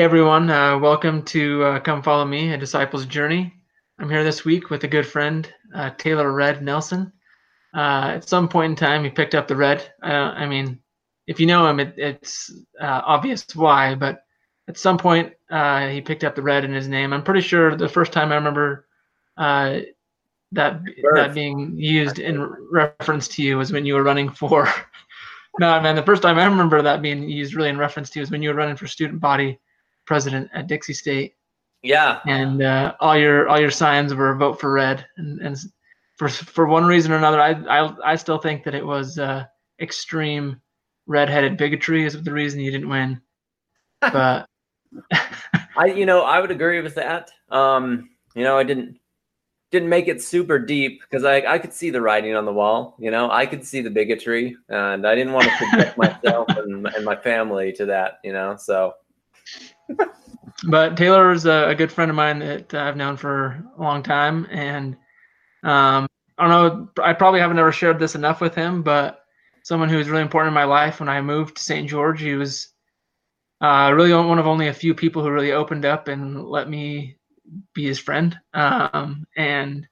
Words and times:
Hey 0.00 0.04
everyone, 0.04 0.48
uh, 0.48 0.78
welcome 0.78 1.22
to 1.24 1.62
uh, 1.62 1.78
Come 1.78 2.02
Follow 2.02 2.24
Me, 2.24 2.54
a 2.54 2.56
Disciple's 2.56 3.04
Journey. 3.04 3.52
I'm 3.98 4.08
here 4.08 4.24
this 4.24 4.46
week 4.46 4.70
with 4.70 4.82
a 4.84 4.88
good 4.88 5.06
friend, 5.06 5.46
uh, 5.74 5.90
Taylor 5.98 6.32
Red 6.32 6.62
Nelson. 6.62 7.12
Uh, 7.76 8.12
at 8.14 8.26
some 8.26 8.48
point 8.48 8.70
in 8.70 8.76
time, 8.76 9.04
he 9.04 9.10
picked 9.10 9.34
up 9.34 9.46
the 9.46 9.56
red. 9.56 9.92
Uh, 10.02 10.32
I 10.34 10.46
mean, 10.46 10.78
if 11.26 11.38
you 11.38 11.46
know 11.46 11.66
him, 11.66 11.80
it, 11.80 11.92
it's 11.98 12.50
uh, 12.80 13.02
obvious 13.04 13.44
why, 13.54 13.94
but 13.94 14.22
at 14.68 14.78
some 14.78 14.96
point, 14.96 15.34
he 15.50 16.00
picked 16.00 16.24
up 16.24 16.34
the 16.34 16.40
red 16.40 16.64
in 16.64 16.72
his 16.72 16.88
name. 16.88 17.12
I'm 17.12 17.22
pretty 17.22 17.42
sure 17.42 17.76
the 17.76 17.86
first 17.86 18.10
time 18.10 18.32
I 18.32 18.36
remember 18.36 18.86
that 19.36 19.84
that 20.52 21.34
being 21.34 21.76
used 21.76 22.18
in 22.18 22.40
reference 22.72 23.28
to 23.28 23.42
you 23.42 23.58
was 23.58 23.70
when 23.70 23.84
you 23.84 23.92
were 23.96 24.02
running 24.02 24.30
for. 24.30 24.66
no, 25.60 25.78
man, 25.78 25.94
the 25.94 26.02
first 26.02 26.22
time 26.22 26.38
I 26.38 26.46
remember 26.46 26.80
that 26.80 27.02
being 27.02 27.28
used 27.28 27.52
really 27.52 27.68
in 27.68 27.76
reference 27.76 28.08
to 28.08 28.18
you 28.18 28.22
was 28.22 28.30
when 28.30 28.42
you 28.42 28.48
were 28.48 28.56
running 28.56 28.76
for 28.76 28.86
student 28.86 29.20
body 29.20 29.60
president 30.06 30.50
at 30.54 30.66
Dixie 30.66 30.94
State. 30.94 31.34
Yeah. 31.82 32.20
And 32.26 32.62
uh, 32.62 32.94
all 33.00 33.16
your 33.16 33.48
all 33.48 33.60
your 33.60 33.70
signs 33.70 34.14
were 34.14 34.34
vote 34.36 34.60
for 34.60 34.72
red, 34.72 35.06
and, 35.16 35.40
and 35.40 35.56
for 36.16 36.28
for 36.28 36.66
one 36.66 36.84
reason 36.84 37.12
or 37.12 37.16
another, 37.16 37.40
I 37.40 37.52
I, 37.52 38.12
I 38.12 38.16
still 38.16 38.38
think 38.38 38.64
that 38.64 38.74
it 38.74 38.84
was 38.84 39.18
uh, 39.18 39.46
extreme 39.80 40.60
redheaded 41.06 41.56
bigotry 41.56 42.04
is 42.04 42.22
the 42.22 42.32
reason 42.32 42.60
you 42.60 42.70
didn't 42.70 42.88
win. 42.88 43.20
But 44.00 44.46
I 45.76 45.86
you 45.86 46.06
know 46.06 46.22
I 46.22 46.40
would 46.40 46.50
agree 46.50 46.80
with 46.80 46.94
that. 46.96 47.30
Um, 47.50 48.10
you 48.34 48.44
know 48.44 48.58
I 48.58 48.64
didn't 48.64 49.00
didn't 49.70 49.88
make 49.88 50.08
it 50.08 50.20
super 50.20 50.58
deep 50.58 51.00
because 51.00 51.24
I, 51.24 51.36
I 51.42 51.58
could 51.58 51.72
see 51.72 51.90
the 51.90 52.00
writing 52.00 52.34
on 52.34 52.44
the 52.44 52.52
wall. 52.52 52.96
You 52.98 53.10
know, 53.10 53.30
I 53.30 53.46
could 53.46 53.64
see 53.64 53.80
the 53.80 53.90
bigotry, 53.90 54.56
and 54.68 55.06
I 55.06 55.14
didn't 55.14 55.32
want 55.32 55.48
to 55.48 55.56
subject 55.58 55.96
myself 55.98 56.48
and, 56.48 56.86
and 56.88 57.04
my 57.04 57.16
family 57.16 57.72
to 57.74 57.86
that. 57.86 58.18
You 58.24 58.32
know, 58.32 58.56
so 58.56 58.94
but 60.64 60.96
Taylor 60.96 61.32
is 61.32 61.46
a, 61.46 61.68
a, 61.68 61.74
good 61.74 61.92
friend 61.92 62.10
of 62.10 62.16
mine 62.16 62.38
that 62.40 62.74
I've 62.74 62.96
known 62.96 63.16
for 63.16 63.64
a 63.76 63.82
long 63.82 64.02
time, 64.02 64.46
and 64.50 64.94
um, 65.62 66.06
I 66.38 66.48
don't 66.48 66.50
know. 66.96 67.02
I 67.02 67.12
probably 67.12 67.40
haven't 67.40 67.58
ever 67.58 67.72
shared 67.72 67.98
this 67.98 68.14
enough 68.14 68.40
with 68.40 68.54
him, 68.54 68.82
but 68.82 69.20
someone 69.62 69.88
who 69.88 69.98
was 69.98 70.08
really 70.08 70.22
important 70.22 70.48
in 70.48 70.54
my 70.54 70.64
life 70.64 71.00
when 71.00 71.08
I 71.08 71.20
moved 71.20 71.56
to 71.56 71.62
St. 71.62 71.88
George. 71.88 72.20
He 72.20 72.34
was 72.34 72.68
uh, 73.60 73.92
really 73.94 74.12
one 74.12 74.38
of 74.38 74.46
only 74.46 74.68
a 74.68 74.74
few 74.74 74.94
people 74.94 75.22
who 75.22 75.30
really 75.30 75.52
opened 75.52 75.84
up 75.84 76.08
and 76.08 76.44
let 76.44 76.68
me 76.68 77.16
be 77.74 77.84
his 77.84 77.98
friend, 77.98 78.38
um, 78.54 79.26
and 79.36 79.86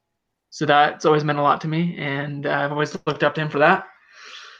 so 0.50 0.64
that's 0.64 1.04
always 1.04 1.24
meant 1.24 1.38
a 1.38 1.42
lot 1.42 1.60
to 1.62 1.68
me, 1.68 1.96
and 1.98 2.46
I've 2.46 2.72
always 2.72 2.96
looked 3.06 3.22
up 3.22 3.34
to 3.34 3.40
him 3.40 3.50
for 3.50 3.58
that 3.58 3.86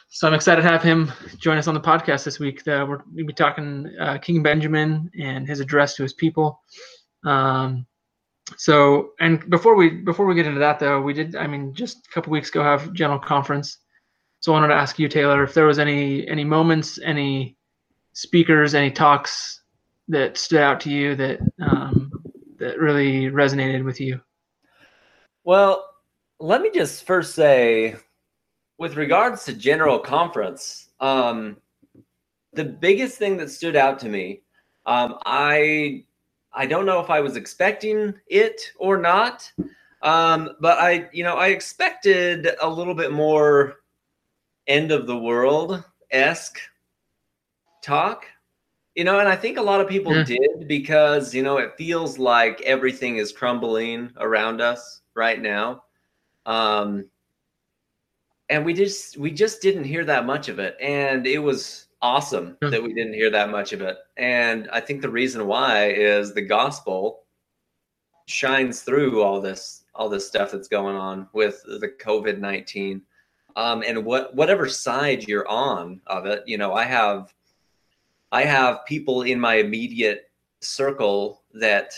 so 0.09 0.27
I'm 0.27 0.33
excited 0.33 0.63
to 0.63 0.67
have 0.67 0.81
him 0.81 1.11
join 1.37 1.57
us 1.57 1.67
on 1.67 1.75
the 1.75 1.79
podcast 1.79 2.23
this 2.23 2.39
week. 2.39 2.67
Uh, 2.67 2.83
we're 2.89 2.97
going 2.97 3.17
to 3.17 3.23
be 3.25 3.33
talking 3.33 3.93
uh, 3.99 4.17
King 4.17 4.41
Benjamin 4.41 5.09
and 5.19 5.47
his 5.47 5.59
address 5.59 5.95
to 5.95 6.03
his 6.03 6.13
people. 6.13 6.59
Um, 7.23 7.85
so, 8.57 9.11
and 9.19 9.47
before 9.51 9.75
we 9.75 9.89
before 9.89 10.25
we 10.25 10.33
get 10.33 10.47
into 10.47 10.59
that, 10.59 10.79
though, 10.79 10.99
we 10.99 11.13
did. 11.13 11.35
I 11.35 11.45
mean, 11.45 11.75
just 11.75 12.07
a 12.07 12.09
couple 12.09 12.31
weeks 12.31 12.49
ago, 12.49 12.63
have 12.63 12.91
general 12.93 13.19
conference. 13.19 13.77
So 14.39 14.51
I 14.51 14.59
wanted 14.59 14.69
to 14.69 14.79
ask 14.79 14.97
you, 14.97 15.07
Taylor, 15.07 15.43
if 15.43 15.53
there 15.53 15.67
was 15.67 15.77
any 15.77 16.27
any 16.27 16.43
moments, 16.43 16.99
any 17.03 17.55
speakers, 18.13 18.73
any 18.73 18.89
talks 18.89 19.61
that 20.07 20.37
stood 20.37 20.61
out 20.61 20.79
to 20.81 20.89
you 20.89 21.15
that 21.17 21.39
um, 21.61 22.11
that 22.57 22.79
really 22.79 23.29
resonated 23.29 23.85
with 23.85 24.01
you. 24.01 24.19
Well, 25.43 25.85
let 26.39 26.61
me 26.61 26.71
just 26.73 27.05
first 27.05 27.35
say 27.35 27.95
with 28.79 28.95
regards 28.95 29.43
to 29.43 29.53
general 29.53 29.99
conference, 29.99 30.87
um, 31.01 31.57
the 32.53 32.63
biggest 32.63 33.17
thing 33.17 33.37
that 33.37 33.51
stood 33.51 33.75
out 33.75 33.99
to 33.99 34.09
me, 34.09 34.41
um, 34.85 35.19
I 35.25 36.05
I 36.53 36.65
don't 36.65 36.85
know 36.85 36.99
if 36.99 37.11
I 37.11 37.19
was 37.19 37.35
expecting 37.35 38.15
it 38.27 38.71
or 38.77 38.97
not, 38.97 39.51
um, 40.01 40.51
but 40.61 40.79
I 40.79 41.09
you 41.11 41.23
know 41.23 41.35
I 41.35 41.47
expected 41.47 42.49
a 42.61 42.69
little 42.69 42.95
bit 42.95 43.11
more 43.11 43.75
end 44.65 44.91
of 44.91 45.05
the 45.05 45.17
world 45.17 45.83
esque 46.11 46.59
talk, 47.83 48.25
you 48.95 49.03
know, 49.03 49.19
and 49.19 49.27
I 49.27 49.35
think 49.35 49.57
a 49.57 49.61
lot 49.61 49.81
of 49.81 49.87
people 49.87 50.15
yeah. 50.15 50.23
did 50.23 50.67
because 50.67 51.35
you 51.35 51.43
know 51.43 51.57
it 51.57 51.73
feels 51.77 52.17
like 52.17 52.61
everything 52.61 53.17
is 53.17 53.33
crumbling 53.33 54.11
around 54.17 54.61
us 54.61 55.01
right 55.15 55.39
now. 55.39 55.83
Um, 56.45 57.05
and 58.49 58.65
we 58.65 58.73
just 58.73 59.17
we 59.17 59.31
just 59.31 59.61
didn't 59.61 59.83
hear 59.83 60.05
that 60.05 60.25
much 60.25 60.49
of 60.49 60.59
it. 60.59 60.75
And 60.81 61.27
it 61.27 61.39
was 61.39 61.87
awesome 62.01 62.57
hmm. 62.61 62.69
that 62.69 62.81
we 62.81 62.93
didn't 62.93 63.13
hear 63.13 63.29
that 63.29 63.49
much 63.49 63.73
of 63.73 63.81
it. 63.81 63.97
And 64.17 64.69
i 64.71 64.79
think 64.79 65.01
the 65.01 65.09
reason 65.09 65.47
why 65.47 65.89
is 65.89 66.33
the 66.33 66.41
gospel 66.41 67.23
shines 68.29 68.81
through 68.81 69.23
all 69.23 69.41
this 69.41 69.85
all 69.95 70.07
this 70.07 70.27
stuff 70.27 70.51
that's 70.51 70.67
going 70.67 70.95
on 70.95 71.27
with 71.33 71.63
the 71.63 71.91
covid-19 71.99 73.01
um, 73.55 73.83
and 73.85 74.05
what 74.05 74.35
whatever 74.35 74.69
side 74.69 75.27
you're 75.27 75.47
on 75.47 75.99
of 76.05 76.27
it 76.27 76.43
you 76.45 76.55
know 76.55 76.73
i 76.73 76.83
have 76.83 77.33
i 78.31 78.43
have 78.43 78.85
people 78.85 79.23
in 79.23 79.39
my 79.39 79.55
immediate 79.55 80.29
circle 80.61 81.41
that 81.55 81.91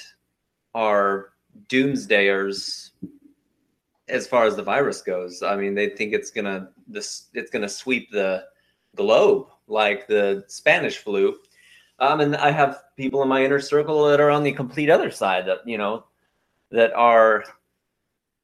are 0.73 1.33
doomsdayers 1.67 2.90
as 4.11 4.27
far 4.27 4.45
as 4.45 4.55
the 4.55 4.63
virus 4.63 5.01
goes. 5.01 5.41
I 5.41 5.55
mean, 5.55 5.73
they 5.73 5.89
think 5.89 6.13
it's 6.13 6.31
gonna 6.31 6.69
this 6.87 7.27
it's 7.33 7.49
gonna 7.49 7.69
sweep 7.69 8.11
the 8.11 8.45
globe 8.95 9.47
like 9.67 10.07
the 10.07 10.43
Spanish 10.47 10.97
flu. 10.97 11.37
Um, 11.99 12.19
and 12.19 12.35
I 12.35 12.51
have 12.51 12.83
people 12.97 13.21
in 13.21 13.29
my 13.29 13.43
inner 13.43 13.59
circle 13.59 14.05
that 14.05 14.19
are 14.19 14.31
on 14.31 14.43
the 14.43 14.51
complete 14.51 14.89
other 14.89 15.11
side 15.11 15.45
that 15.47 15.59
you 15.65 15.77
know 15.77 16.05
that 16.71 16.93
are 16.93 17.43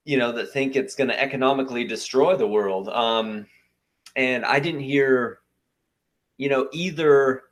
you 0.05 0.17
know 0.17 0.31
that 0.31 0.51
think 0.51 0.75
it's 0.75 0.95
going 0.95 1.09
to 1.09 1.21
economically 1.21 1.83
destroy 1.83 2.35
the 2.35 2.47
world. 2.47 2.89
Um, 2.89 3.45
and 4.15 4.45
I 4.45 4.59
didn't 4.59 4.81
hear 4.81 5.39
you 6.37 6.49
know 6.49 6.69
either. 6.71 7.43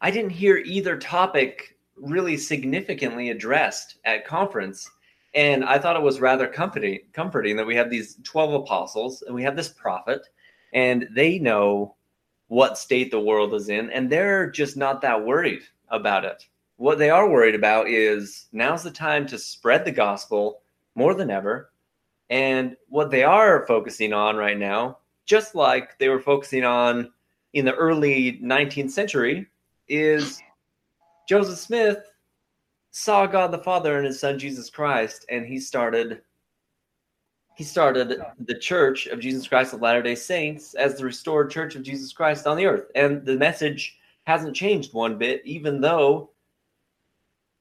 I 0.00 0.10
didn't 0.10 0.30
hear 0.30 0.58
either 0.58 0.98
topic 0.98 1.76
really 1.96 2.36
significantly 2.36 3.30
addressed 3.30 3.96
at 4.04 4.26
conference 4.26 4.90
and 5.36 5.64
I 5.64 5.78
thought 5.78 5.96
it 5.96 6.02
was 6.02 6.18
rather 6.18 6.48
comforting, 6.48 7.00
comforting 7.12 7.56
that 7.56 7.66
we 7.66 7.76
have 7.76 7.90
these 7.90 8.18
12 8.24 8.54
apostles 8.54 9.22
and 9.22 9.34
we 9.34 9.42
have 9.42 9.54
this 9.54 9.68
prophet, 9.68 10.26
and 10.72 11.06
they 11.14 11.38
know 11.38 11.94
what 12.48 12.78
state 12.78 13.10
the 13.10 13.20
world 13.20 13.52
is 13.52 13.68
in, 13.68 13.90
and 13.90 14.10
they're 14.10 14.50
just 14.50 14.78
not 14.78 15.02
that 15.02 15.24
worried 15.24 15.62
about 15.90 16.24
it. 16.24 16.46
What 16.78 16.98
they 16.98 17.10
are 17.10 17.28
worried 17.28 17.54
about 17.54 17.88
is 17.88 18.46
now's 18.50 18.82
the 18.82 18.90
time 18.90 19.26
to 19.26 19.38
spread 19.38 19.84
the 19.84 19.92
gospel 19.92 20.62
more 20.94 21.12
than 21.12 21.30
ever. 21.30 21.70
And 22.30 22.76
what 22.88 23.10
they 23.10 23.22
are 23.22 23.66
focusing 23.66 24.12
on 24.12 24.36
right 24.36 24.58
now, 24.58 24.98
just 25.26 25.54
like 25.54 25.98
they 25.98 26.08
were 26.08 26.20
focusing 26.20 26.64
on 26.64 27.12
in 27.52 27.64
the 27.64 27.74
early 27.74 28.40
19th 28.42 28.90
century, 28.90 29.48
is 29.88 30.40
Joseph 31.28 31.58
Smith 31.58 31.98
saw 32.96 33.26
God 33.26 33.52
the 33.52 33.58
Father 33.58 33.98
and 33.98 34.06
his 34.06 34.18
son 34.18 34.38
Jesus 34.38 34.70
Christ, 34.70 35.26
and 35.28 35.44
he 35.44 35.60
started 35.60 36.22
he 37.54 37.64
started 37.64 38.20
the 38.38 38.58
Church 38.58 39.06
of 39.06 39.18
Jesus 39.18 39.48
Christ 39.48 39.72
of 39.72 39.80
Latter-day 39.80 40.14
Saints 40.14 40.74
as 40.74 40.96
the 40.96 41.04
restored 41.04 41.50
Church 41.50 41.74
of 41.74 41.82
Jesus 41.82 42.12
Christ 42.12 42.46
on 42.46 42.56
the 42.56 42.66
earth. 42.66 42.90
And 42.94 43.24
the 43.24 43.36
message 43.36 43.96
hasn't 44.24 44.54
changed 44.54 44.92
one 44.92 45.16
bit, 45.16 45.40
even 45.46 45.80
though 45.80 46.30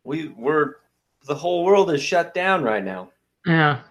we 0.03 0.29
were 0.29 0.81
the 1.27 1.35
whole 1.35 1.63
world 1.63 1.91
is 1.91 2.01
shut 2.01 2.33
down 2.33 2.63
right 2.63 2.83
now. 2.83 3.09
Yeah. 3.45 3.81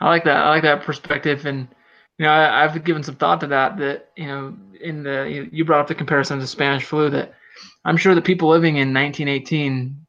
I 0.00 0.08
like 0.08 0.24
that. 0.24 0.38
I 0.38 0.48
like 0.48 0.62
that 0.62 0.82
perspective. 0.82 1.44
And 1.44 1.68
you 2.18 2.24
know, 2.24 2.32
I, 2.32 2.62
have 2.62 2.84
given 2.84 3.02
some 3.02 3.16
thought 3.16 3.40
to 3.40 3.46
that. 3.48 3.76
That 3.76 4.10
you 4.16 4.26
know, 4.26 4.56
in 4.80 5.02
the 5.02 5.48
you, 5.52 5.64
brought 5.64 5.80
up 5.80 5.88
the 5.88 5.94
comparison 5.94 6.38
to 6.40 6.46
Spanish 6.46 6.84
flu. 6.84 7.10
That 7.10 7.34
I'm 7.84 7.98
sure 7.98 8.14
the 8.14 8.22
people 8.22 8.48
living 8.48 8.76
in 8.76 8.94
1918 8.94 10.06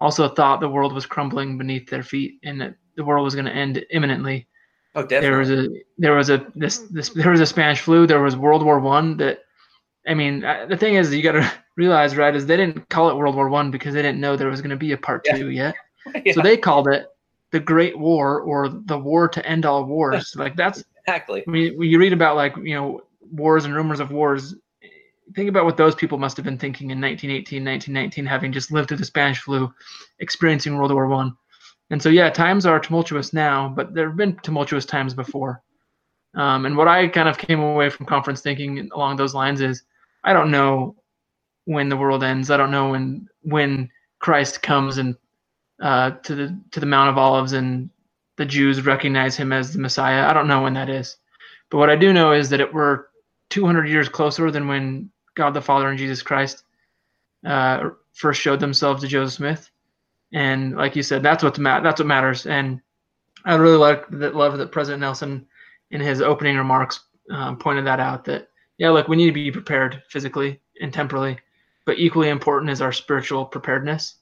also 0.00 0.28
thought 0.28 0.60
the 0.60 0.68
world 0.68 0.92
was 0.92 1.06
crumbling 1.06 1.58
beneath 1.58 1.88
their 1.88 2.02
feet 2.02 2.38
and 2.44 2.60
that 2.60 2.74
the 2.96 3.04
world 3.04 3.24
was 3.24 3.34
going 3.34 3.46
to 3.46 3.52
end 3.52 3.84
imminently. 3.90 4.46
Oh, 4.94 5.02
definitely. 5.02 5.28
There 5.28 5.38
was 5.38 5.50
a 5.50 5.68
there 5.98 6.14
was 6.14 6.30
a 6.30 6.46
this 6.54 6.78
this 6.90 7.10
there 7.10 7.30
was 7.30 7.40
a 7.40 7.46
Spanish 7.46 7.80
flu. 7.80 8.06
There 8.06 8.22
was 8.22 8.36
World 8.36 8.64
War 8.64 8.80
One. 8.80 9.16
That 9.18 9.40
I 10.06 10.14
mean, 10.14 10.40
the 10.40 10.76
thing 10.76 10.94
is, 10.94 11.14
you 11.14 11.22
got 11.22 11.32
to 11.32 11.52
realize, 11.76 12.16
right? 12.16 12.34
Is 12.34 12.46
they 12.46 12.56
didn't 12.56 12.88
call 12.88 13.10
it 13.10 13.16
World 13.16 13.34
War 13.34 13.48
One 13.48 13.70
because 13.70 13.94
they 13.94 14.02
didn't 14.02 14.20
know 14.20 14.36
there 14.36 14.48
was 14.48 14.60
going 14.60 14.70
to 14.70 14.76
be 14.76 14.92
a 14.92 14.98
part 14.98 15.22
yeah. 15.26 15.36
two 15.36 15.50
yet. 15.50 15.74
yeah. 16.24 16.32
So 16.32 16.42
they 16.42 16.56
called 16.56 16.88
it 16.88 17.06
the 17.50 17.60
Great 17.60 17.98
War 17.98 18.40
or 18.40 18.68
the 18.68 18.98
War 18.98 19.28
to 19.28 19.46
End 19.46 19.66
All 19.66 19.84
Wars. 19.84 20.34
like 20.36 20.56
that's 20.56 20.82
exactly. 21.06 21.42
When 21.44 21.60
you, 21.60 21.78
when 21.78 21.88
you 21.88 21.98
read 21.98 22.12
about 22.12 22.36
like 22.36 22.56
you 22.56 22.74
know 22.74 23.02
wars 23.30 23.64
and 23.64 23.74
rumors 23.74 24.00
of 24.00 24.10
wars, 24.10 24.54
think 25.34 25.48
about 25.48 25.64
what 25.64 25.76
those 25.76 25.94
people 25.94 26.18
must 26.18 26.36
have 26.36 26.44
been 26.44 26.58
thinking 26.58 26.90
in 26.90 27.00
1918, 27.00 27.64
1919, 27.64 28.26
having 28.26 28.52
just 28.52 28.72
lived 28.72 28.88
through 28.88 28.98
the 28.98 29.04
Spanish 29.04 29.40
flu, 29.40 29.72
experiencing 30.20 30.76
World 30.76 30.92
War 30.92 31.06
One. 31.06 31.36
And 31.90 32.02
so, 32.02 32.08
yeah, 32.08 32.28
times 32.30 32.66
are 32.66 32.78
tumultuous 32.78 33.32
now, 33.32 33.68
but 33.68 33.94
there 33.94 34.08
have 34.08 34.16
been 34.16 34.36
tumultuous 34.42 34.84
times 34.84 35.14
before. 35.14 35.62
Um, 36.34 36.66
and 36.66 36.76
what 36.76 36.88
I 36.88 37.08
kind 37.08 37.28
of 37.28 37.38
came 37.38 37.60
away 37.60 37.88
from 37.88 38.06
conference 38.06 38.42
thinking 38.42 38.88
along 38.92 39.16
those 39.16 39.34
lines 39.34 39.60
is, 39.60 39.82
I 40.24 40.32
don't 40.32 40.50
know 40.50 40.96
when 41.64 41.88
the 41.88 41.96
world 41.96 42.22
ends. 42.22 42.50
I 42.50 42.56
don't 42.56 42.70
know 42.70 42.90
when 42.90 43.28
when 43.42 43.90
Christ 44.20 44.62
comes 44.62 44.98
and 44.98 45.16
uh, 45.82 46.10
to 46.10 46.34
the 46.34 46.60
to 46.72 46.80
the 46.80 46.86
Mount 46.86 47.10
of 47.10 47.18
Olives 47.18 47.52
and 47.52 47.90
the 48.36 48.44
Jews 48.44 48.84
recognize 48.84 49.36
him 49.36 49.52
as 49.52 49.72
the 49.72 49.78
Messiah. 49.78 50.28
I 50.28 50.32
don't 50.32 50.48
know 50.48 50.62
when 50.62 50.74
that 50.74 50.88
is, 50.88 51.16
but 51.70 51.78
what 51.78 51.90
I 51.90 51.96
do 51.96 52.12
know 52.12 52.32
is 52.32 52.50
that 52.50 52.60
it 52.60 52.72
we're 52.72 53.04
200 53.50 53.88
years 53.88 54.08
closer 54.08 54.50
than 54.50 54.68
when 54.68 55.10
God 55.38 55.54
the 55.54 55.62
Father 55.62 55.88
and 55.88 55.98
Jesus 55.98 56.20
Christ 56.20 56.64
uh, 57.46 57.90
first 58.12 58.40
showed 58.40 58.60
themselves 58.60 59.02
to 59.02 59.08
Joseph 59.08 59.36
Smith. 59.36 59.70
And 60.32 60.76
like 60.76 60.96
you 60.96 61.02
said, 61.02 61.22
that's 61.22 61.42
what 61.42 61.58
ma- 61.58 61.80
that's 61.80 62.00
what 62.00 62.06
matters. 62.06 62.44
And 62.44 62.80
I 63.44 63.54
really 63.54 63.78
like 63.78 64.06
that 64.10 64.34
love 64.34 64.58
that 64.58 64.72
President 64.72 65.00
Nelson 65.00 65.46
in 65.90 66.00
his 66.00 66.20
opening 66.20 66.56
remarks 66.56 67.00
um, 67.30 67.56
pointed 67.56 67.86
that 67.86 68.00
out. 68.00 68.24
That 68.24 68.48
yeah, 68.76 68.90
look, 68.90 69.08
we 69.08 69.16
need 69.16 69.26
to 69.26 69.32
be 69.32 69.50
prepared 69.50 70.02
physically 70.10 70.60
and 70.80 70.92
temporally, 70.92 71.38
but 71.86 71.98
equally 71.98 72.28
important 72.28 72.70
is 72.70 72.82
our 72.82 72.92
spiritual 72.92 73.46
preparedness. 73.46 74.16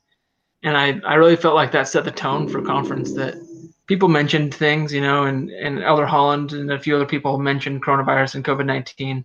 And 0.62 0.76
I 0.76 1.00
I 1.04 1.14
really 1.14 1.36
felt 1.36 1.54
like 1.54 1.72
that 1.72 1.88
set 1.88 2.04
the 2.04 2.10
tone 2.10 2.48
for 2.48 2.62
conference. 2.62 3.12
That 3.14 3.34
people 3.86 4.08
mentioned 4.08 4.54
things, 4.54 4.92
you 4.92 5.00
know, 5.00 5.24
and 5.24 5.50
and 5.50 5.82
Elder 5.82 6.06
Holland 6.06 6.52
and 6.52 6.70
a 6.70 6.78
few 6.78 6.94
other 6.94 7.06
people 7.06 7.38
mentioned 7.38 7.82
coronavirus 7.82 8.36
and 8.36 8.44
COVID 8.44 8.66
nineteen, 8.66 9.24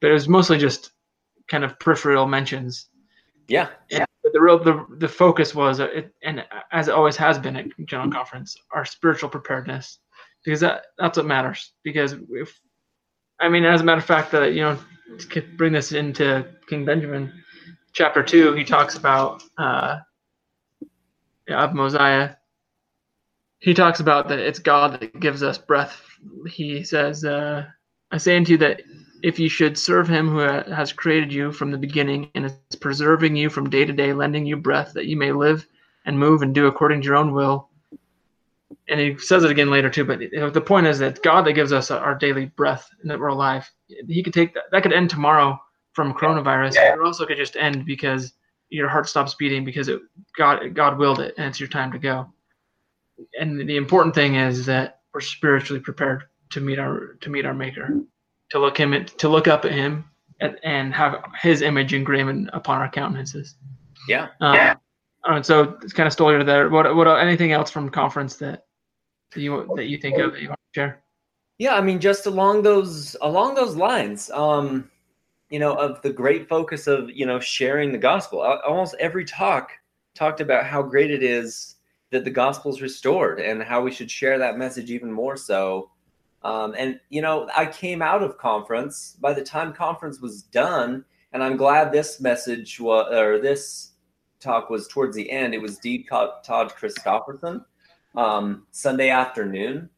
but 0.00 0.10
it 0.10 0.14
was 0.14 0.28
mostly 0.28 0.56
just 0.56 0.92
kind 1.48 1.64
of 1.64 1.78
peripheral 1.78 2.26
mentions. 2.26 2.88
Yeah. 3.48 3.68
And 3.90 4.06
the 4.32 4.40
real 4.40 4.58
the 4.58 4.86
the 4.98 5.08
focus 5.08 5.54
was 5.54 5.80
uh, 5.80 5.84
it, 5.86 6.14
and 6.22 6.44
as 6.72 6.88
it 6.88 6.94
always 6.94 7.16
has 7.16 7.38
been 7.38 7.56
at 7.56 7.66
general 7.86 8.10
conference 8.10 8.56
our 8.72 8.84
spiritual 8.84 9.28
preparedness 9.28 9.98
because 10.44 10.60
that 10.60 10.86
that's 10.98 11.16
what 11.16 11.26
matters 11.26 11.72
because 11.82 12.14
if 12.30 12.60
i 13.40 13.48
mean 13.48 13.64
as 13.64 13.80
a 13.80 13.84
matter 13.84 13.98
of 13.98 14.04
fact 14.04 14.30
that 14.30 14.54
you 14.54 14.62
know 14.62 14.78
to 15.18 15.42
bring 15.56 15.72
this 15.72 15.92
into 15.92 16.46
king 16.68 16.84
benjamin 16.84 17.32
chapter 17.92 18.22
2 18.22 18.54
he 18.54 18.64
talks 18.64 18.96
about 18.96 19.42
uh 19.58 19.98
of 21.48 21.74
mosiah 21.74 22.34
he 23.58 23.74
talks 23.74 24.00
about 24.00 24.28
that 24.28 24.38
it's 24.38 24.58
god 24.58 24.98
that 24.98 25.20
gives 25.20 25.42
us 25.42 25.58
breath 25.58 26.00
he 26.48 26.82
says 26.82 27.24
uh 27.24 27.64
i 28.12 28.16
say 28.16 28.36
unto 28.36 28.52
you 28.52 28.58
that 28.58 28.82
if 29.22 29.38
you 29.38 29.48
should 29.48 29.78
serve 29.78 30.08
him 30.08 30.28
who 30.28 30.38
has 30.38 30.92
created 30.92 31.32
you 31.32 31.52
from 31.52 31.70
the 31.70 31.78
beginning 31.78 32.30
and 32.34 32.46
is 32.46 32.76
preserving 32.80 33.36
you 33.36 33.48
from 33.48 33.70
day 33.70 33.84
to 33.84 33.92
day, 33.92 34.12
lending 34.12 34.44
you 34.44 34.56
breath 34.56 34.92
that 34.94 35.06
you 35.06 35.16
may 35.16 35.32
live 35.32 35.66
and 36.04 36.18
move 36.18 36.42
and 36.42 36.54
do 36.54 36.66
according 36.66 37.00
to 37.00 37.06
your 37.06 37.16
own 37.16 37.32
will. 37.32 37.68
And 38.88 38.98
he 38.98 39.16
says 39.18 39.44
it 39.44 39.50
again 39.50 39.70
later 39.70 39.88
too, 39.88 40.04
but 40.04 40.18
the 40.52 40.60
point 40.60 40.88
is 40.88 40.98
that 40.98 41.22
God 41.22 41.46
that 41.46 41.52
gives 41.52 41.72
us 41.72 41.90
our 41.90 42.16
daily 42.16 42.46
breath 42.46 42.88
and 43.00 43.10
that 43.10 43.18
we're 43.18 43.28
alive, 43.28 43.70
he 43.86 44.22
could 44.22 44.34
take 44.34 44.54
that. 44.54 44.64
That 44.72 44.82
could 44.82 44.92
end 44.92 45.08
tomorrow 45.08 45.60
from 45.92 46.14
coronavirus. 46.14 46.74
Yeah. 46.74 46.94
It 46.94 47.00
also 47.00 47.24
could 47.24 47.36
just 47.36 47.56
end 47.56 47.86
because 47.86 48.32
your 48.70 48.88
heart 48.88 49.08
stops 49.08 49.34
beating 49.34 49.64
because 49.64 49.88
it, 49.88 50.00
God 50.36 50.74
God 50.74 50.98
willed 50.98 51.20
it 51.20 51.34
and 51.38 51.46
it's 51.46 51.60
your 51.60 51.68
time 51.68 51.92
to 51.92 51.98
go. 51.98 52.26
And 53.38 53.68
the 53.68 53.76
important 53.76 54.14
thing 54.14 54.34
is 54.34 54.66
that 54.66 55.00
we're 55.14 55.20
spiritually 55.20 55.80
prepared 55.80 56.24
to 56.50 56.60
meet 56.60 56.80
our 56.80 57.18
to 57.20 57.30
meet 57.30 57.46
our 57.46 57.54
Maker 57.54 58.02
to 58.52 58.58
look 58.58 58.78
him 58.78 58.92
at, 58.92 59.08
to 59.18 59.30
look 59.30 59.48
up 59.48 59.64
at 59.64 59.72
him 59.72 60.04
and, 60.40 60.58
and 60.62 60.94
have 60.94 61.24
his 61.40 61.62
image 61.62 61.94
engraven 61.94 62.50
upon 62.52 62.82
our 62.82 62.88
countenances. 62.90 63.56
Yeah. 64.06 64.28
Um, 64.42 64.54
yeah. 64.54 64.74
And 65.24 65.44
so 65.44 65.78
it's 65.82 65.94
kind 65.94 66.06
of 66.06 66.12
stole 66.12 66.32
you 66.32 66.44
there. 66.44 66.68
What 66.68 66.94
what 66.94 67.06
anything 67.06 67.52
else 67.52 67.70
from 67.70 67.88
conference 67.88 68.36
that 68.36 68.66
you 69.34 69.72
that 69.76 69.86
you 69.86 69.96
think 69.96 70.18
of 70.18 70.32
that 70.32 70.42
you 70.42 70.48
want 70.48 70.60
to 70.74 70.80
share? 70.80 71.02
Yeah, 71.58 71.76
I 71.76 71.80
mean, 71.80 71.98
just 71.98 72.26
along 72.26 72.62
those 72.62 73.16
along 73.22 73.54
those 73.54 73.76
lines, 73.76 74.30
um, 74.30 74.90
you 75.48 75.60
know, 75.60 75.74
of 75.74 76.02
the 76.02 76.12
great 76.12 76.48
focus 76.48 76.88
of 76.88 77.08
you 77.08 77.24
know 77.24 77.38
sharing 77.38 77.92
the 77.92 77.98
gospel. 77.98 78.40
Almost 78.40 78.96
every 78.98 79.24
talk 79.24 79.70
talked 80.14 80.40
about 80.40 80.66
how 80.66 80.82
great 80.82 81.10
it 81.12 81.22
is 81.22 81.76
that 82.10 82.24
the 82.24 82.30
gospel 82.30 82.72
is 82.72 82.82
restored 82.82 83.40
and 83.40 83.62
how 83.62 83.80
we 83.80 83.92
should 83.92 84.10
share 84.10 84.38
that 84.38 84.58
message 84.58 84.90
even 84.90 85.10
more 85.10 85.36
so 85.36 85.91
um, 86.44 86.74
and 86.76 86.98
you 87.08 87.22
know, 87.22 87.48
I 87.56 87.66
came 87.66 88.02
out 88.02 88.22
of 88.22 88.38
conference. 88.38 89.16
By 89.20 89.32
the 89.32 89.42
time 89.42 89.72
conference 89.72 90.20
was 90.20 90.42
done, 90.42 91.04
and 91.32 91.42
I'm 91.42 91.56
glad 91.56 91.92
this 91.92 92.20
message 92.20 92.80
was 92.80 93.12
or 93.12 93.40
this 93.40 93.92
talk 94.40 94.70
was 94.70 94.88
towards 94.88 95.16
the 95.16 95.30
end. 95.30 95.54
It 95.54 95.62
was 95.62 95.78
D. 95.78 96.04
Todd 96.08 96.42
Christofferson 96.44 97.64
um, 98.16 98.66
Sunday 98.72 99.10
afternoon. 99.10 99.88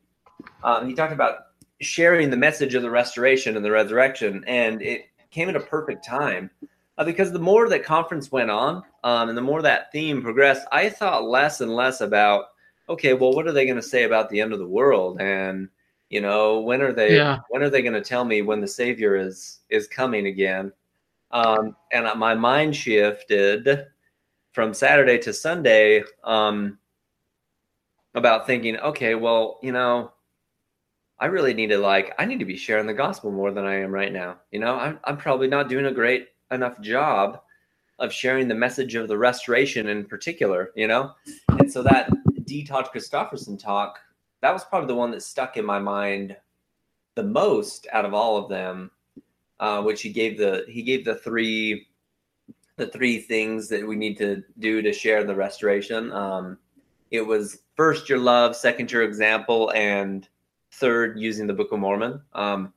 Um, 0.62 0.88
he 0.88 0.94
talked 0.94 1.12
about 1.12 1.38
sharing 1.80 2.30
the 2.30 2.36
message 2.36 2.74
of 2.74 2.82
the 2.82 2.90
restoration 2.90 3.56
and 3.56 3.64
the 3.64 3.70
resurrection, 3.70 4.44
and 4.46 4.82
it 4.82 5.06
came 5.30 5.48
at 5.48 5.56
a 5.56 5.60
perfect 5.60 6.04
time 6.04 6.50
uh, 6.98 7.04
because 7.04 7.32
the 7.32 7.38
more 7.38 7.68
that 7.68 7.84
conference 7.84 8.30
went 8.30 8.50
on 8.50 8.82
um, 9.02 9.28
and 9.28 9.36
the 9.36 9.42
more 9.42 9.62
that 9.62 9.90
theme 9.92 10.22
progressed, 10.22 10.66
I 10.70 10.88
thought 10.88 11.24
less 11.24 11.60
and 11.60 11.74
less 11.74 12.00
about 12.00 12.46
okay, 12.86 13.14
well, 13.14 13.32
what 13.32 13.46
are 13.46 13.52
they 13.52 13.64
going 13.64 13.76
to 13.76 13.82
say 13.82 14.04
about 14.04 14.28
the 14.28 14.42
end 14.42 14.52
of 14.52 14.58
the 14.58 14.66
world 14.66 15.18
and 15.18 15.70
you 16.14 16.20
know, 16.20 16.60
when 16.60 16.80
are 16.80 16.92
they? 16.92 17.16
Yeah. 17.16 17.40
When 17.48 17.64
are 17.64 17.68
they 17.68 17.82
going 17.82 17.94
to 17.94 18.00
tell 18.00 18.24
me 18.24 18.40
when 18.40 18.60
the 18.60 18.68
Savior 18.68 19.16
is 19.16 19.58
is 19.68 19.88
coming 19.88 20.28
again? 20.28 20.72
Um, 21.32 21.74
and 21.92 22.06
my 22.20 22.34
mind 22.34 22.76
shifted 22.76 23.86
from 24.52 24.72
Saturday 24.72 25.18
to 25.18 25.32
Sunday 25.32 26.04
um, 26.22 26.78
about 28.14 28.46
thinking, 28.46 28.78
okay, 28.78 29.16
well, 29.16 29.58
you 29.60 29.72
know, 29.72 30.12
I 31.18 31.26
really 31.26 31.52
need 31.52 31.70
to 31.70 31.78
like, 31.78 32.14
I 32.20 32.26
need 32.26 32.38
to 32.38 32.44
be 32.44 32.56
sharing 32.56 32.86
the 32.86 32.94
gospel 32.94 33.32
more 33.32 33.50
than 33.50 33.64
I 33.64 33.80
am 33.80 33.90
right 33.90 34.12
now. 34.12 34.36
You 34.52 34.60
know, 34.60 34.76
I'm, 34.76 35.00
I'm 35.02 35.16
probably 35.16 35.48
not 35.48 35.68
doing 35.68 35.86
a 35.86 35.92
great 35.92 36.28
enough 36.52 36.80
job 36.80 37.40
of 37.98 38.12
sharing 38.12 38.46
the 38.46 38.54
message 38.54 38.94
of 38.94 39.08
the 39.08 39.18
restoration 39.18 39.88
in 39.88 40.04
particular, 40.04 40.70
you 40.76 40.86
know? 40.86 41.10
And 41.58 41.72
so 41.72 41.82
that 41.82 42.08
D. 42.44 42.62
Todd 42.62 42.90
Christofferson 42.94 43.58
talk 43.58 43.98
that 44.44 44.52
was 44.52 44.62
probably 44.62 44.88
the 44.88 44.94
one 44.94 45.10
that 45.10 45.22
stuck 45.22 45.56
in 45.56 45.64
my 45.64 45.78
mind 45.78 46.36
the 47.14 47.22
most 47.22 47.86
out 47.92 48.04
of 48.04 48.12
all 48.12 48.36
of 48.36 48.50
them. 48.50 48.90
Uh, 49.58 49.80
which 49.80 50.02
he 50.02 50.10
gave 50.10 50.36
the 50.36 50.64
he 50.68 50.82
gave 50.82 51.04
the 51.04 51.14
three 51.14 51.86
the 52.76 52.88
three 52.88 53.18
things 53.18 53.68
that 53.68 53.86
we 53.86 53.96
need 53.96 54.18
to 54.18 54.42
do 54.58 54.82
to 54.82 54.92
share 54.92 55.24
the 55.24 55.34
restoration. 55.34 56.12
Um, 56.12 56.58
it 57.10 57.22
was 57.22 57.60
first 57.76 58.08
your 58.08 58.18
love, 58.18 58.56
second 58.56 58.92
your 58.92 59.04
example, 59.04 59.72
and 59.74 60.28
third 60.72 61.18
using 61.18 61.46
the 61.46 61.54
Book 61.54 61.72
of 61.72 61.78
Mormon. 61.78 62.20
Um, 62.34 62.74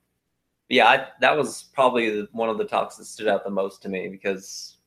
yeah, 0.69 0.87
I, 0.87 1.07
that 1.19 1.35
was 1.35 1.63
probably 1.73 2.27
one 2.31 2.49
of 2.49 2.57
the 2.57 2.63
talks 2.63 2.95
that 2.97 3.05
stood 3.05 3.27
out 3.27 3.43
the 3.43 3.49
most 3.49 3.81
to 3.81 3.89
me 3.89 4.07
because 4.07 4.77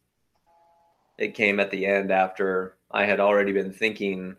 it 1.18 1.34
came 1.34 1.60
at 1.60 1.70
the 1.70 1.84
end 1.84 2.12
after 2.12 2.76
I 2.92 3.04
had 3.04 3.20
already 3.20 3.52
been 3.52 3.72
thinking 3.72 4.37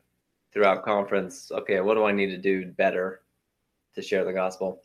throughout 0.54 0.84
conference 0.84 1.52
okay 1.52 1.80
what 1.82 1.96
do 1.96 2.06
i 2.06 2.12
need 2.12 2.28
to 2.28 2.38
do 2.38 2.66
better 2.72 3.22
to 3.96 4.02
share 4.02 4.24
the 4.24 4.34
gospel? 4.34 4.82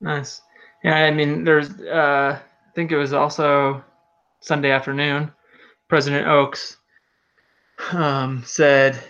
Nice. 0.00 0.42
Yeah 0.84 0.94
i 0.94 1.10
mean 1.10 1.44
there's 1.44 1.70
uh 1.80 2.38
i 2.38 2.70
think 2.74 2.92
it 2.92 2.96
was 2.96 3.12
also 3.12 3.82
sunday 4.40 4.70
afternoon 4.70 5.32
president 5.88 6.26
oaks 6.26 6.76
um, 7.92 8.42
said 8.44 9.02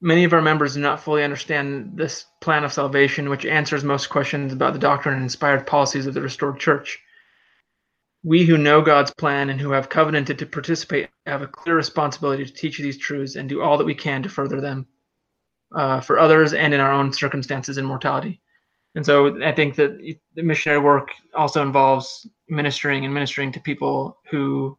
many 0.00 0.24
of 0.24 0.32
our 0.32 0.42
members 0.42 0.74
do 0.74 0.80
not 0.80 1.00
fully 1.00 1.22
understand 1.22 1.92
this 1.96 2.26
plan 2.40 2.64
of 2.64 2.72
salvation 2.72 3.30
which 3.30 3.46
answers 3.46 3.84
most 3.84 4.08
questions 4.10 4.52
about 4.52 4.72
the 4.72 4.78
doctrine 4.78 5.14
and 5.14 5.22
inspired 5.22 5.66
policies 5.66 6.06
of 6.06 6.14
the 6.14 6.20
restored 6.20 6.58
church 6.58 7.00
we 8.24 8.44
who 8.44 8.56
know 8.56 8.80
God's 8.82 9.12
plan 9.12 9.50
and 9.50 9.60
who 9.60 9.72
have 9.72 9.88
covenanted 9.88 10.38
to 10.38 10.46
participate 10.46 11.08
have 11.26 11.42
a 11.42 11.46
clear 11.46 11.76
responsibility 11.76 12.44
to 12.44 12.52
teach 12.52 12.78
these 12.78 12.98
truths 12.98 13.36
and 13.36 13.48
do 13.48 13.62
all 13.62 13.76
that 13.78 13.84
we 13.84 13.94
can 13.94 14.22
to 14.22 14.28
further 14.28 14.60
them 14.60 14.86
uh, 15.74 16.00
for 16.00 16.18
others 16.18 16.54
and 16.54 16.72
in 16.72 16.80
our 16.80 16.92
own 16.92 17.12
circumstances 17.12 17.78
and 17.78 17.86
mortality. 17.86 18.40
And 18.94 19.04
so 19.04 19.42
I 19.42 19.52
think 19.52 19.74
that 19.76 19.98
the 20.34 20.42
missionary 20.42 20.80
work 20.80 21.08
also 21.34 21.62
involves 21.62 22.26
ministering 22.48 23.04
and 23.04 23.14
ministering 23.14 23.50
to 23.52 23.60
people 23.60 24.18
who 24.30 24.76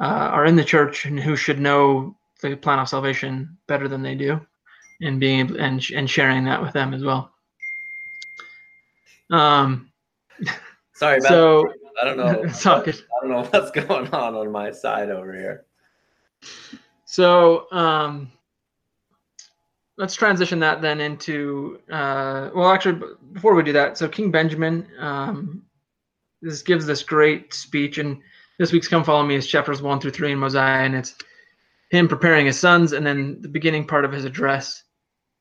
uh, 0.00 0.04
are 0.04 0.46
in 0.46 0.56
the 0.56 0.64
church 0.64 1.06
and 1.06 1.18
who 1.18 1.36
should 1.36 1.58
know 1.58 2.16
the 2.40 2.54
plan 2.54 2.78
of 2.78 2.88
salvation 2.88 3.58
better 3.66 3.88
than 3.88 4.02
they 4.02 4.14
do, 4.14 4.40
and 5.00 5.18
being 5.18 5.40
able, 5.40 5.58
and 5.58 5.84
and 5.94 6.08
sharing 6.08 6.44
that 6.44 6.62
with 6.62 6.72
them 6.72 6.94
as 6.94 7.02
well. 7.02 7.32
Um, 9.30 9.90
sorry 10.94 11.18
about 11.18 11.28
so. 11.28 11.62
That 11.62 11.85
I 12.00 12.04
don't 12.04 12.16
know. 12.16 12.42
it's 12.42 12.64
all 12.66 12.82
good. 12.82 12.94
I 12.96 13.20
don't 13.26 13.30
know 13.30 13.44
what's 13.44 13.70
going 13.86 14.08
on 14.12 14.34
on 14.34 14.50
my 14.50 14.70
side 14.70 15.10
over 15.10 15.32
here. 15.32 15.64
So 17.04 17.70
um, 17.72 18.30
let's 19.96 20.14
transition 20.14 20.58
that 20.60 20.82
then 20.82 21.00
into 21.00 21.80
uh, 21.90 22.50
well, 22.54 22.70
actually, 22.70 23.00
before 23.32 23.54
we 23.54 23.62
do 23.62 23.72
that, 23.72 23.96
so 23.96 24.08
King 24.08 24.30
Benjamin, 24.30 24.86
um, 24.98 25.62
this 26.42 26.62
gives 26.62 26.86
this 26.86 27.02
great 27.02 27.54
speech, 27.54 27.98
and 27.98 28.20
this 28.58 28.72
week's 28.72 28.88
"Come 28.88 29.04
Follow 29.04 29.24
Me" 29.24 29.34
is 29.34 29.46
chapters 29.46 29.82
one 29.82 30.00
through 30.00 30.10
three 30.12 30.32
in 30.32 30.38
Mosiah, 30.38 30.84
and 30.84 30.94
it's 30.94 31.14
him 31.90 32.08
preparing 32.08 32.46
his 32.46 32.58
sons, 32.58 32.92
and 32.92 33.06
then 33.06 33.40
the 33.40 33.48
beginning 33.48 33.86
part 33.86 34.04
of 34.04 34.12
his 34.12 34.24
address, 34.24 34.84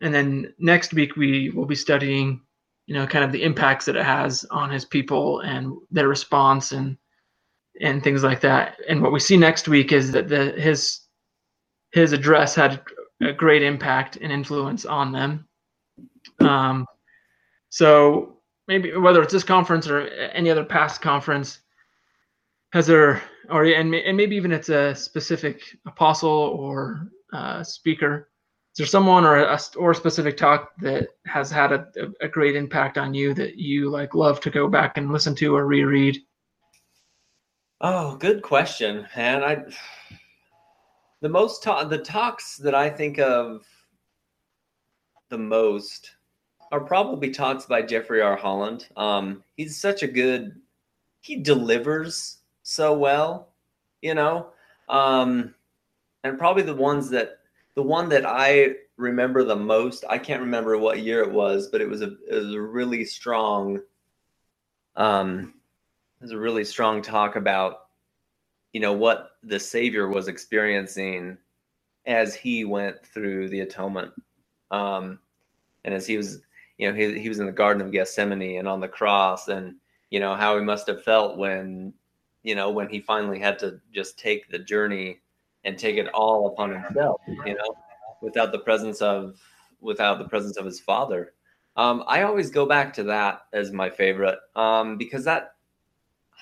and 0.01 0.13
then 0.13 0.53
next 0.59 0.93
week 0.93 1.15
we 1.15 1.49
will 1.49 1.65
be 1.65 1.75
studying 1.75 2.41
you 2.85 2.93
know, 2.93 3.07
kind 3.07 3.25
of 3.25 3.31
the 3.31 3.43
impacts 3.43 3.85
that 3.85 3.95
it 3.95 4.05
has 4.05 4.45
on 4.51 4.69
his 4.69 4.85
people 4.85 5.39
and 5.41 5.75
their 5.91 6.07
response 6.07 6.71
and 6.71 6.97
and 7.81 8.03
things 8.03 8.23
like 8.23 8.39
that. 8.41 8.77
And 8.87 9.01
what 9.01 9.11
we 9.11 9.19
see 9.19 9.37
next 9.37 9.67
week 9.67 9.91
is 9.91 10.11
that 10.11 10.29
the 10.29 10.51
his 10.51 11.01
his 11.91 12.13
address 12.13 12.55
had 12.55 12.81
a 13.21 13.33
great 13.33 13.63
impact 13.63 14.17
and 14.17 14.31
influence 14.31 14.85
on 14.85 15.11
them. 15.11 15.47
Um, 16.39 16.85
so 17.69 18.37
maybe 18.67 18.95
whether 18.95 19.21
it's 19.21 19.33
this 19.33 19.43
conference 19.43 19.87
or 19.87 20.07
any 20.07 20.49
other 20.49 20.63
past 20.63 21.01
conference, 21.01 21.59
has 22.73 22.87
there 22.87 23.21
or 23.49 23.65
and, 23.65 23.93
and 23.93 24.17
maybe 24.17 24.35
even 24.35 24.51
it's 24.51 24.69
a 24.69 24.93
specific 24.93 25.61
apostle 25.85 26.29
or 26.29 27.09
uh, 27.33 27.63
speaker 27.63 28.29
is 28.75 28.79
there 28.79 28.87
someone 28.87 29.23
or 29.23 29.37
a 29.37 29.59
or 29.77 29.91
a 29.91 29.95
specific 29.95 30.35
talk 30.35 30.73
that 30.81 31.07
has 31.25 31.49
had 31.49 31.71
a, 31.71 31.87
a 32.19 32.27
great 32.27 32.57
impact 32.57 32.97
on 32.97 33.13
you 33.13 33.33
that 33.33 33.55
you 33.55 33.89
like 33.89 34.13
love 34.13 34.41
to 34.41 34.49
go 34.49 34.67
back 34.67 34.97
and 34.97 35.13
listen 35.13 35.33
to 35.35 35.55
or 35.55 35.65
reread? 35.65 36.17
Oh 37.79 38.17
good 38.17 38.41
question 38.41 39.07
and 39.15 39.45
i 39.45 39.63
the 41.21 41.29
most 41.29 41.63
ta- 41.63 41.85
the 41.85 41.99
talks 41.99 42.57
that 42.57 42.75
i 42.75 42.89
think 42.89 43.17
of 43.17 43.65
the 45.29 45.37
most 45.37 46.17
are 46.73 46.81
probably 46.81 47.29
talks 47.29 47.65
by 47.65 47.81
jeffrey 47.81 48.21
r. 48.21 48.35
Holland. 48.35 48.89
Um, 48.97 49.41
he's 49.55 49.79
such 49.79 50.03
a 50.03 50.07
good 50.07 50.59
he 51.21 51.37
delivers 51.37 52.39
so 52.63 52.93
well 52.93 53.53
you 54.01 54.13
know? 54.13 54.47
Um, 54.89 55.55
and 56.23 56.37
probably 56.37 56.63
the 56.63 56.75
ones 56.75 57.09
that 57.09 57.39
the 57.75 57.83
one 57.83 58.09
that 58.09 58.25
I 58.25 58.75
remember 58.97 59.43
the 59.43 59.55
most, 59.55 60.05
I 60.09 60.17
can't 60.17 60.41
remember 60.41 60.77
what 60.77 61.01
year 61.01 61.21
it 61.21 61.31
was, 61.31 61.67
but 61.67 61.81
it 61.81 61.89
was 61.89 62.01
a 62.01 62.15
it 62.29 62.35
was 62.35 62.53
a 62.53 62.61
really 62.61 63.05
strong 63.05 63.81
um 64.95 65.53
it 66.21 66.23
was 66.23 66.31
a 66.31 66.37
really 66.37 66.63
strong 66.63 67.01
talk 67.01 67.35
about 67.35 67.87
you 68.71 68.79
know 68.79 68.93
what 68.93 69.31
the 69.43 69.59
savior 69.59 70.07
was 70.07 70.29
experiencing 70.29 71.37
as 72.05 72.33
he 72.33 72.63
went 72.63 73.05
through 73.05 73.49
the 73.49 73.59
atonement. 73.59 74.13
Um 74.71 75.19
and 75.83 75.93
as 75.93 76.07
he 76.07 76.15
was 76.15 76.39
you 76.77 76.89
know 76.89 76.95
he 76.95 77.19
he 77.19 77.29
was 77.29 77.39
in 77.39 77.45
the 77.45 77.51
garden 77.51 77.81
of 77.81 77.91
Gethsemane 77.91 78.57
and 78.57 78.67
on 78.69 78.79
the 78.79 78.87
cross 78.87 79.49
and 79.49 79.75
you 80.09 80.21
know 80.21 80.35
how 80.35 80.57
he 80.57 80.63
must 80.63 80.87
have 80.87 81.03
felt 81.03 81.37
when 81.37 81.93
you 82.41 82.55
know 82.55 82.69
when 82.71 82.87
he 82.87 83.01
finally 83.01 83.39
had 83.39 83.59
to 83.59 83.81
just 83.93 84.17
take 84.17 84.49
the 84.49 84.59
journey 84.59 85.19
and 85.65 85.77
take 85.77 85.97
it 85.97 86.07
all 86.13 86.47
upon 86.47 86.71
himself, 86.71 87.19
you 87.27 87.55
know, 87.55 87.75
without 88.21 88.51
the 88.51 88.59
presence 88.59 89.01
of 89.01 89.37
without 89.81 90.19
the 90.19 90.27
presence 90.27 90.57
of 90.57 90.65
his 90.65 90.79
father. 90.79 91.33
Um, 91.75 92.03
I 92.07 92.21
always 92.21 92.49
go 92.49 92.65
back 92.65 92.93
to 92.93 93.03
that 93.03 93.41
as 93.51 93.71
my 93.71 93.89
favorite 93.89 94.39
um, 94.55 94.97
because 94.97 95.25
that 95.25 95.55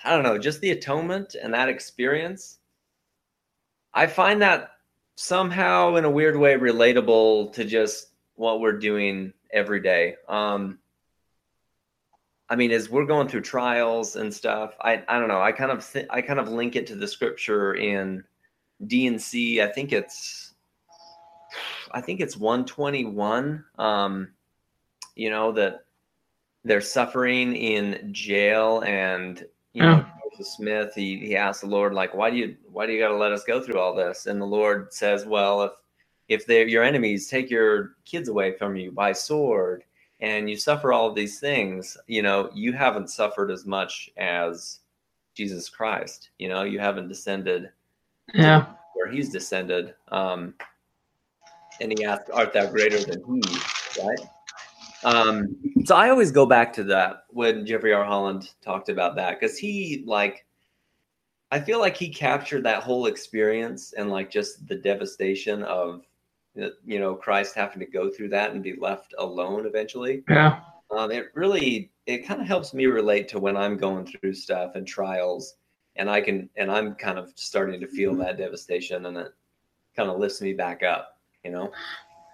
I 0.04 0.10
don't 0.10 0.22
know, 0.22 0.38
just 0.38 0.60
the 0.60 0.70
atonement 0.70 1.34
and 1.40 1.54
that 1.54 1.68
experience. 1.68 2.58
I 3.92 4.06
find 4.06 4.42
that 4.42 4.72
somehow 5.16 5.96
in 5.96 6.04
a 6.04 6.10
weird 6.10 6.36
way 6.36 6.54
relatable 6.54 7.52
to 7.54 7.64
just 7.64 8.08
what 8.34 8.60
we're 8.60 8.78
doing 8.78 9.32
every 9.52 9.80
day. 9.80 10.16
Um, 10.28 10.78
I 12.48 12.56
mean, 12.56 12.72
as 12.72 12.90
we're 12.90 13.06
going 13.06 13.28
through 13.28 13.40
trials 13.42 14.16
and 14.16 14.32
stuff, 14.32 14.76
I 14.80 15.02
I 15.08 15.18
don't 15.18 15.28
know. 15.28 15.40
I 15.40 15.52
kind 15.52 15.70
of 15.70 15.90
th- 15.90 16.06
I 16.10 16.20
kind 16.20 16.38
of 16.38 16.48
link 16.48 16.76
it 16.76 16.86
to 16.88 16.94
the 16.94 17.08
scripture 17.08 17.74
in 17.74 18.24
D&C. 18.86 19.62
I 19.62 19.68
think 19.68 19.92
it's 19.92 20.54
I 21.92 22.00
think 22.00 22.20
it's 22.20 22.36
121. 22.36 23.64
Um, 23.78 24.28
you 25.16 25.30
know 25.30 25.52
that 25.52 25.86
they're 26.64 26.80
suffering 26.82 27.56
in 27.56 28.12
jail, 28.12 28.82
and 28.86 29.44
you 29.74 29.84
know 29.84 30.04
Joseph 30.32 30.46
Smith. 30.54 30.92
He 30.94 31.18
he 31.18 31.36
asked 31.36 31.62
the 31.62 31.68
Lord 31.68 31.94
like, 31.94 32.14
why 32.14 32.30
do 32.30 32.36
you 32.36 32.56
why 32.72 32.86
do 32.86 32.92
you 32.92 33.00
got 33.00 33.08
to 33.08 33.16
let 33.16 33.32
us 33.32 33.44
go 33.44 33.60
through 33.62 33.80
all 33.80 33.94
this? 33.94 34.26
And 34.26 34.40
the 34.40 34.46
Lord 34.46 34.92
says, 34.94 35.26
well, 35.26 35.62
if 35.62 35.72
if 36.28 36.46
they're 36.46 36.66
your 36.66 36.82
enemies 36.82 37.28
take 37.28 37.50
your 37.50 37.96
kids 38.04 38.28
away 38.28 38.56
from 38.56 38.76
you 38.76 38.90
by 38.90 39.12
sword 39.12 39.84
and 40.20 40.48
you 40.48 40.56
suffer 40.56 40.92
all 40.92 41.08
of 41.08 41.14
these 41.14 41.38
things 41.38 41.96
you 42.06 42.22
know 42.22 42.50
you 42.54 42.72
haven't 42.72 43.10
suffered 43.10 43.50
as 43.50 43.66
much 43.66 44.10
as 44.16 44.80
jesus 45.34 45.68
christ 45.68 46.30
you 46.38 46.48
know 46.48 46.62
you 46.62 46.78
haven't 46.78 47.08
descended 47.08 47.70
yeah. 48.32 48.66
Where 48.94 49.10
he's 49.10 49.30
descended 49.30 49.94
um 50.08 50.54
and 51.80 51.92
he 51.96 52.04
asked 52.04 52.30
art 52.32 52.52
thou 52.52 52.70
greater 52.70 52.98
than 52.98 53.22
he? 53.26 53.58
Right? 54.02 54.20
Um 55.02 55.56
so 55.84 55.94
i 55.94 56.08
always 56.08 56.30
go 56.30 56.46
back 56.46 56.72
to 56.74 56.84
that 56.84 57.24
when 57.28 57.66
jeffrey 57.66 57.92
r. 57.92 58.04
Holland 58.04 58.50
talked 58.62 58.88
about 58.88 59.16
that 59.16 59.38
because 59.38 59.58
he 59.58 60.02
like 60.06 60.46
i 61.50 61.60
feel 61.60 61.78
like 61.78 61.96
he 61.96 62.08
captured 62.08 62.62
that 62.62 62.82
whole 62.82 63.06
experience 63.06 63.92
and 63.92 64.10
like 64.10 64.30
just 64.30 64.66
the 64.66 64.76
devastation 64.76 65.62
of 65.64 66.02
you 66.54 66.98
know 66.98 67.14
christ 67.14 67.54
having 67.54 67.80
to 67.80 67.86
go 67.86 68.10
through 68.10 68.28
that 68.28 68.52
and 68.52 68.62
be 68.62 68.76
left 68.76 69.14
alone 69.18 69.66
eventually. 69.66 70.22
Yeah. 70.28 70.60
Um, 70.96 71.10
it 71.10 71.30
really 71.34 71.90
it 72.06 72.26
kind 72.26 72.40
of 72.40 72.46
helps 72.46 72.72
me 72.74 72.86
relate 72.86 73.28
to 73.28 73.40
when 73.40 73.56
i'm 73.56 73.76
going 73.76 74.06
through 74.06 74.34
stuff 74.34 74.76
and 74.76 74.86
trials 74.86 75.56
and 75.96 76.10
I 76.10 76.20
can 76.20 76.48
and 76.56 76.70
I'm 76.70 76.94
kind 76.94 77.18
of 77.18 77.32
starting 77.36 77.80
to 77.80 77.86
feel 77.86 78.14
that 78.16 78.38
devastation 78.38 79.06
and 79.06 79.16
it 79.16 79.34
kind 79.96 80.10
of 80.10 80.18
lifts 80.18 80.40
me 80.40 80.52
back 80.52 80.82
up, 80.82 81.18
you 81.44 81.50
know. 81.50 81.72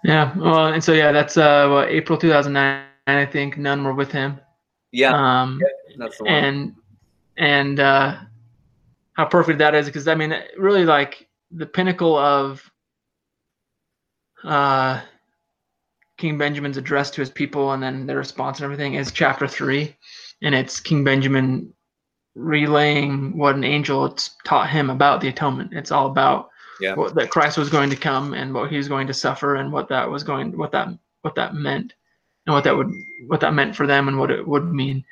Yeah, 0.03 0.35
well, 0.37 0.67
and 0.67 0.83
so 0.83 0.93
yeah, 0.93 1.11
that's 1.11 1.37
uh 1.37 1.67
what, 1.69 1.89
April 1.89 2.17
2009 2.17 2.85
I 3.07 3.25
think 3.25 3.57
none 3.57 3.83
were 3.83 3.93
with 3.93 4.11
him. 4.11 4.39
Yeah. 4.91 5.13
Um 5.13 5.59
yeah, 5.61 5.95
that's 5.97 6.17
the 6.17 6.23
one. 6.25 6.33
and 6.33 6.75
and 7.37 7.79
uh 7.79 8.17
how 9.13 9.25
perfect 9.25 9.59
that 9.59 9.75
is 9.75 9.85
because 9.85 10.07
I 10.07 10.15
mean 10.15 10.33
really 10.57 10.85
like 10.85 11.27
the 11.51 11.65
pinnacle 11.65 12.17
of 12.17 12.69
uh 14.43 15.01
King 16.17 16.37
Benjamin's 16.37 16.77
address 16.77 17.09
to 17.11 17.21
his 17.21 17.29
people 17.29 17.73
and 17.73 17.81
then 17.81 18.05
their 18.05 18.17
response 18.17 18.59
and 18.59 18.65
everything 18.65 18.93
is 18.93 19.11
chapter 19.11 19.47
3 19.47 19.95
and 20.43 20.55
it's 20.55 20.79
King 20.79 21.03
Benjamin 21.03 21.73
relaying 22.35 23.37
what 23.37 23.55
an 23.55 23.63
angel 23.63 24.15
taught 24.43 24.69
him 24.69 24.89
about 24.89 25.21
the 25.21 25.27
atonement. 25.27 25.73
It's 25.73 25.91
all 25.91 26.07
about 26.07 26.49
yeah. 26.79 26.95
what, 26.95 27.15
that 27.15 27.29
Christ 27.29 27.57
was 27.57 27.69
going 27.69 27.89
to 27.89 27.95
come 27.95 28.33
and 28.33 28.53
what 28.53 28.69
he 28.69 28.77
was 28.77 28.87
going 28.87 29.07
to 29.07 29.13
suffer 29.13 29.55
and 29.55 29.71
what 29.71 29.89
that 29.89 30.09
was 30.09 30.23
going, 30.23 30.57
what 30.57 30.71
that, 30.71 30.87
what 31.21 31.35
that 31.35 31.55
meant, 31.55 31.93
and 32.45 32.53
what 32.53 32.63
that 32.63 32.75
would, 32.75 32.91
what 33.27 33.41
that 33.41 33.53
meant 33.53 33.75
for 33.75 33.85
them 33.85 34.07
and 34.07 34.17
what 34.17 34.31
it 34.31 34.47
would 34.47 34.71
mean. 34.71 35.03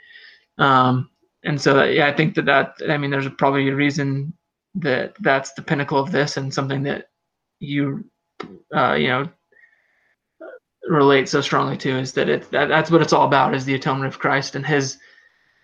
Um, 0.57 1.09
and 1.43 1.59
so 1.59 1.73
that, 1.73 1.93
yeah, 1.93 2.07
I 2.07 2.13
think 2.13 2.35
that 2.35 2.45
that, 2.45 2.75
I 2.89 2.97
mean, 2.97 3.11
there's 3.11 3.29
probably 3.37 3.69
a 3.69 3.75
reason 3.75 4.33
that 4.75 5.15
that's 5.19 5.53
the 5.53 5.61
pinnacle 5.61 5.99
of 5.99 6.11
this 6.11 6.37
and 6.37 6.53
something 6.53 6.83
that 6.83 7.09
you, 7.59 8.05
uh, 8.75 8.93
you 8.93 9.07
know, 9.07 9.29
relate 10.87 11.29
so 11.29 11.39
strongly 11.39 11.77
to 11.77 11.99
is 11.99 12.13
that 12.13 12.29
it 12.29 12.49
that, 12.51 12.67
that's 12.67 12.89
what 12.89 13.01
it's 13.01 13.13
all 13.13 13.27
about 13.27 13.53
is 13.53 13.63
the 13.63 13.75
atonement 13.75 14.11
of 14.11 14.19
Christ 14.19 14.55
and 14.55 14.65
his 14.65 14.97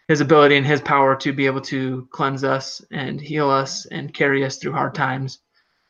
his 0.08 0.22
ability 0.22 0.56
and 0.56 0.66
his 0.66 0.82
power 0.82 1.16
to 1.16 1.34
be 1.34 1.46
able 1.46 1.62
to 1.62 2.08
cleanse 2.12 2.44
us 2.44 2.82
and 2.92 3.20
heal 3.20 3.50
us 3.50 3.86
and 3.88 4.14
carry 4.14 4.44
us 4.44 4.58
through 4.58 4.72
hard 4.72 4.94
times 4.94 5.40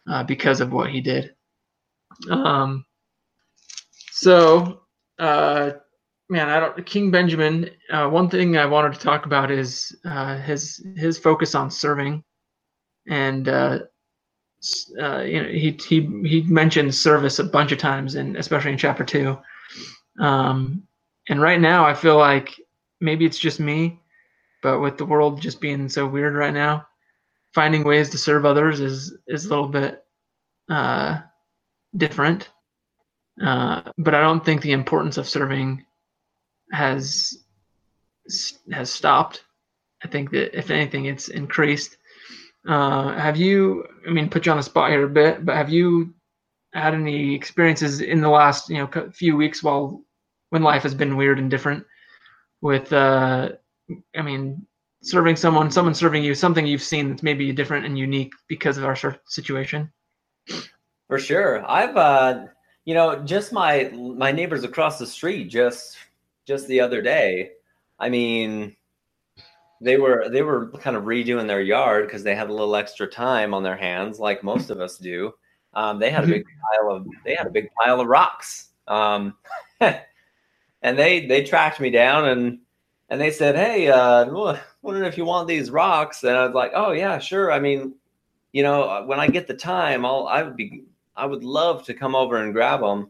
uh, 0.10 0.24
because 0.24 0.62
of 0.62 0.72
what 0.72 0.90
he 0.90 1.02
did. 1.02 1.36
Um, 2.30 2.86
so, 4.12 4.82
uh, 5.20 5.72
man, 6.30 6.50
I 6.50 6.60
don't. 6.60 6.86
King 6.86 7.12
Benjamin. 7.12 7.70
Uh, 7.92 8.08
one 8.08 8.30
thing 8.30 8.58
I 8.58 8.66
wanted 8.66 8.94
to 8.94 9.00
talk 9.00 9.26
about 9.26 9.52
is 9.52 9.96
uh, 10.06 10.38
his 10.38 10.86
his 10.96 11.18
focus 11.18 11.56
on 11.56 11.70
serving, 11.70 12.24
and 13.08 13.50
uh, 13.50 13.80
uh, 15.02 15.20
you 15.20 15.44
know 15.44 15.50
he 15.50 15.78
he 15.86 16.02
he 16.26 16.42
mentioned 16.44 16.96
service 16.96 17.40
a 17.40 17.44
bunch 17.44 17.72
of 17.74 17.78
times, 17.78 18.16
and 18.16 18.38
especially 18.38 18.72
in 18.72 18.78
chapter 18.78 19.04
two. 19.04 19.38
Um, 20.20 20.84
and 21.28 21.42
right 21.42 21.60
now, 21.60 21.86
I 21.86 21.94
feel 21.94 22.18
like 22.18 22.54
maybe 23.02 23.26
it's 23.26 23.40
just 23.40 23.60
me, 23.60 24.00
but 24.66 24.80
with 24.80 24.98
the 24.98 25.06
world 25.06 25.40
just 25.40 25.62
being 25.62 25.88
so 25.88 26.08
weird 26.08 26.34
right 26.34 26.54
now, 26.54 26.88
finding 27.54 27.84
ways 27.84 28.10
to 28.10 28.18
serve 28.18 28.48
others 28.48 28.80
is 28.80 29.16
is 29.28 29.46
a 29.46 29.50
little 29.50 29.68
bit 29.68 30.04
uh, 30.72 31.20
different. 31.96 32.50
Uh, 33.40 33.84
but 34.00 34.16
I 34.16 34.22
don't 34.22 34.44
think 34.44 34.64
the 34.64 34.72
importance 34.72 35.18
of 35.18 35.30
serving 35.30 35.86
has 36.72 37.44
has 38.72 38.90
stopped. 38.90 39.44
I 40.04 40.08
think 40.08 40.32
that 40.32 40.58
if 40.58 40.72
anything, 40.72 41.06
it's 41.06 41.28
increased. 41.28 41.98
Uh, 42.68 43.14
have 43.14 43.38
you? 43.38 43.86
I 44.08 44.10
mean, 44.10 44.32
put 44.32 44.48
you 44.48 44.52
on 44.52 44.58
the 44.58 44.64
spot 44.64 44.90
here 44.90 45.06
a 45.06 45.10
bit, 45.22 45.46
but 45.46 45.56
have 45.56 45.70
you 45.70 46.16
had 46.74 46.96
any 46.96 47.36
experiences 47.36 48.02
in 48.02 48.20
the 48.20 48.30
last 48.30 48.68
you 48.70 48.78
know 48.78 49.12
few 49.14 49.38
weeks 49.38 49.62
while 49.62 50.04
when 50.50 50.64
life 50.64 50.82
has 50.82 50.96
been 50.96 51.18
weird 51.18 51.38
and 51.38 51.52
different 51.52 51.86
with 52.62 52.92
uh, 52.92 53.50
I 54.16 54.22
mean, 54.22 54.66
serving 55.02 55.36
someone, 55.36 55.70
someone 55.72 55.94
serving 55.94 56.24
you, 56.24 56.34
something 56.34 56.66
you've 56.66 56.82
seen 56.82 57.10
that's 57.10 57.24
maybe 57.24 57.52
different 57.52 57.86
and 57.86 57.98
unique 57.98 58.34
because 58.48 58.78
of 58.78 58.86
our 58.86 58.98
situation? 59.26 59.92
For 61.08 61.20
sure. 61.20 61.70
I've 61.70 61.96
uh 61.96 62.46
you 62.86 62.94
know, 62.94 63.24
just 63.24 63.52
my 63.52 63.90
my 63.94 64.32
neighbors 64.32 64.64
across 64.64 65.00
the 65.00 65.08
street 65.08 65.50
just 65.50 65.98
just 66.46 66.68
the 66.68 66.80
other 66.80 67.02
day. 67.02 67.52
I 68.00 68.10
mean, 68.10 68.76
they 69.82 69.98
were 69.98 70.30
they 70.30 70.42
were 70.42 70.72
kind 70.72 70.96
of 70.96 71.04
redoing 71.04 71.48
their 71.48 71.62
yard 71.62 72.08
because 72.08 72.24
they 72.24 72.36
had 72.36 72.50
a 72.50 72.54
little 72.54 72.76
extra 72.76 73.08
time 73.08 73.54
on 73.54 73.64
their 73.64 73.78
hands, 73.78 74.20
like 74.20 74.44
most 74.44 74.70
of 74.70 74.80
us 74.80 74.98
do. 74.98 75.34
Um, 75.74 76.00
they 76.00 76.10
had 76.10 76.24
a 76.24 76.28
big 76.28 76.46
pile 76.46 76.92
of 76.92 77.08
they 77.26 77.36
had 77.36 77.48
a 77.48 77.52
big 77.52 77.70
pile 77.82 78.00
of 78.00 78.08
rocks, 78.08 78.70
um, 78.88 79.36
and 79.80 80.00
they 80.82 81.26
they 81.26 81.44
tracked 81.44 81.80
me 81.80 81.90
down 81.90 82.30
and 82.30 82.60
and 83.10 83.22
they 83.22 83.32
said, 83.32 83.56
"Hey, 83.56 83.88
uh, 83.90 84.26
wondering 84.82 85.08
if 85.08 85.18
you 85.18 85.26
want 85.26 85.48
these 85.48 85.72
rocks?" 85.72 86.24
And 86.24 86.36
I 86.36 86.46
was 86.46 86.56
like, 86.56 86.72
"Oh 86.76 86.92
yeah, 86.92 87.20
sure. 87.20 87.52
I 87.52 87.60
mean, 87.60 87.94
you 88.52 88.64
know, 88.64 89.04
when 89.06 89.20
I 89.20 89.28
get 89.28 89.48
the 89.48 89.54
time, 89.54 90.06
I'll 90.06 90.28
I 90.28 90.44
would 90.44 90.56
be 90.56 90.84
I 91.16 91.26
would 91.26 91.44
love 91.44 91.86
to 91.86 91.94
come 91.94 92.16
over 92.16 92.38
and 92.38 92.54
grab 92.54 92.82
them." 92.82 93.10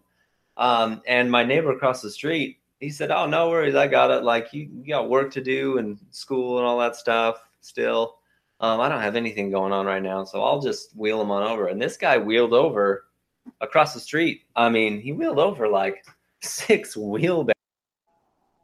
Um, 0.57 1.01
and 1.07 1.29
my 1.31 1.43
neighbor 1.43 1.71
across 1.71 2.01
the 2.01 2.09
street, 2.11 2.59
he 2.79 2.89
said, 2.89 3.11
"Oh, 3.11 3.25
no 3.25 3.49
worries, 3.49 3.75
I 3.75 3.87
got 3.87 4.11
it. 4.11 4.23
Like 4.23 4.53
you, 4.53 4.69
you 4.73 4.87
got 4.87 5.09
work 5.09 5.31
to 5.31 5.41
do 5.43 5.77
and 5.77 5.97
school 6.11 6.57
and 6.57 6.67
all 6.67 6.79
that 6.79 6.95
stuff. 6.95 7.47
Still, 7.61 8.17
um, 8.59 8.79
I 8.81 8.89
don't 8.89 9.01
have 9.01 9.15
anything 9.15 9.51
going 9.51 9.73
on 9.73 9.85
right 9.85 10.03
now, 10.03 10.23
so 10.25 10.43
I'll 10.43 10.61
just 10.61 10.95
wheel 10.95 11.19
them 11.19 11.31
on 11.31 11.43
over." 11.43 11.67
And 11.67 11.81
this 11.81 11.97
guy 11.97 12.17
wheeled 12.17 12.53
over 12.53 13.05
across 13.61 13.93
the 13.93 13.99
street. 13.99 14.43
I 14.55 14.69
mean, 14.69 14.99
he 15.01 15.11
wheeled 15.13 15.39
over 15.39 15.67
like 15.67 16.05
six 16.41 16.97
wheelbarrows. 16.97 17.54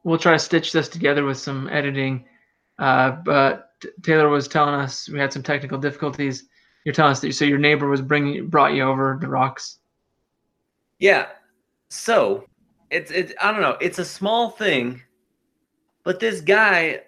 We'll 0.04 0.18
try 0.18 0.34
to 0.34 0.40
stitch 0.40 0.72
this 0.72 0.90
together 0.90 1.26
with 1.26 1.38
some 1.38 1.70
editing. 1.70 2.26
Uh, 2.80 3.12
but 3.12 3.72
Taylor 4.02 4.30
was 4.30 4.48
telling 4.48 4.76
us 4.76 5.10
we 5.10 5.20
had 5.20 5.34
some 5.34 5.44
technical 5.44 5.78
difficulties. 5.78 6.46
You're 6.84 6.96
telling 6.96 7.12
us 7.12 7.20
that 7.22 7.34
so 7.34 7.46
your 7.46 7.60
neighbor 7.60 7.88
was 7.88 8.02
bringing 8.02 8.48
brought 8.48 8.74
you 8.74 8.84
over 8.84 9.18
the 9.22 9.28
rocks. 9.28 9.78
Yeah, 11.00 11.28
so 11.90 12.46
it's 12.90 13.12
it's 13.12 13.34
I 13.40 13.52
don't 13.52 13.62
know. 13.62 13.78
It's 13.80 14.00
a 14.00 14.06
small 14.06 14.50
thing, 14.50 15.02
but 16.04 16.20
this 16.20 16.42
guy, 16.42 17.02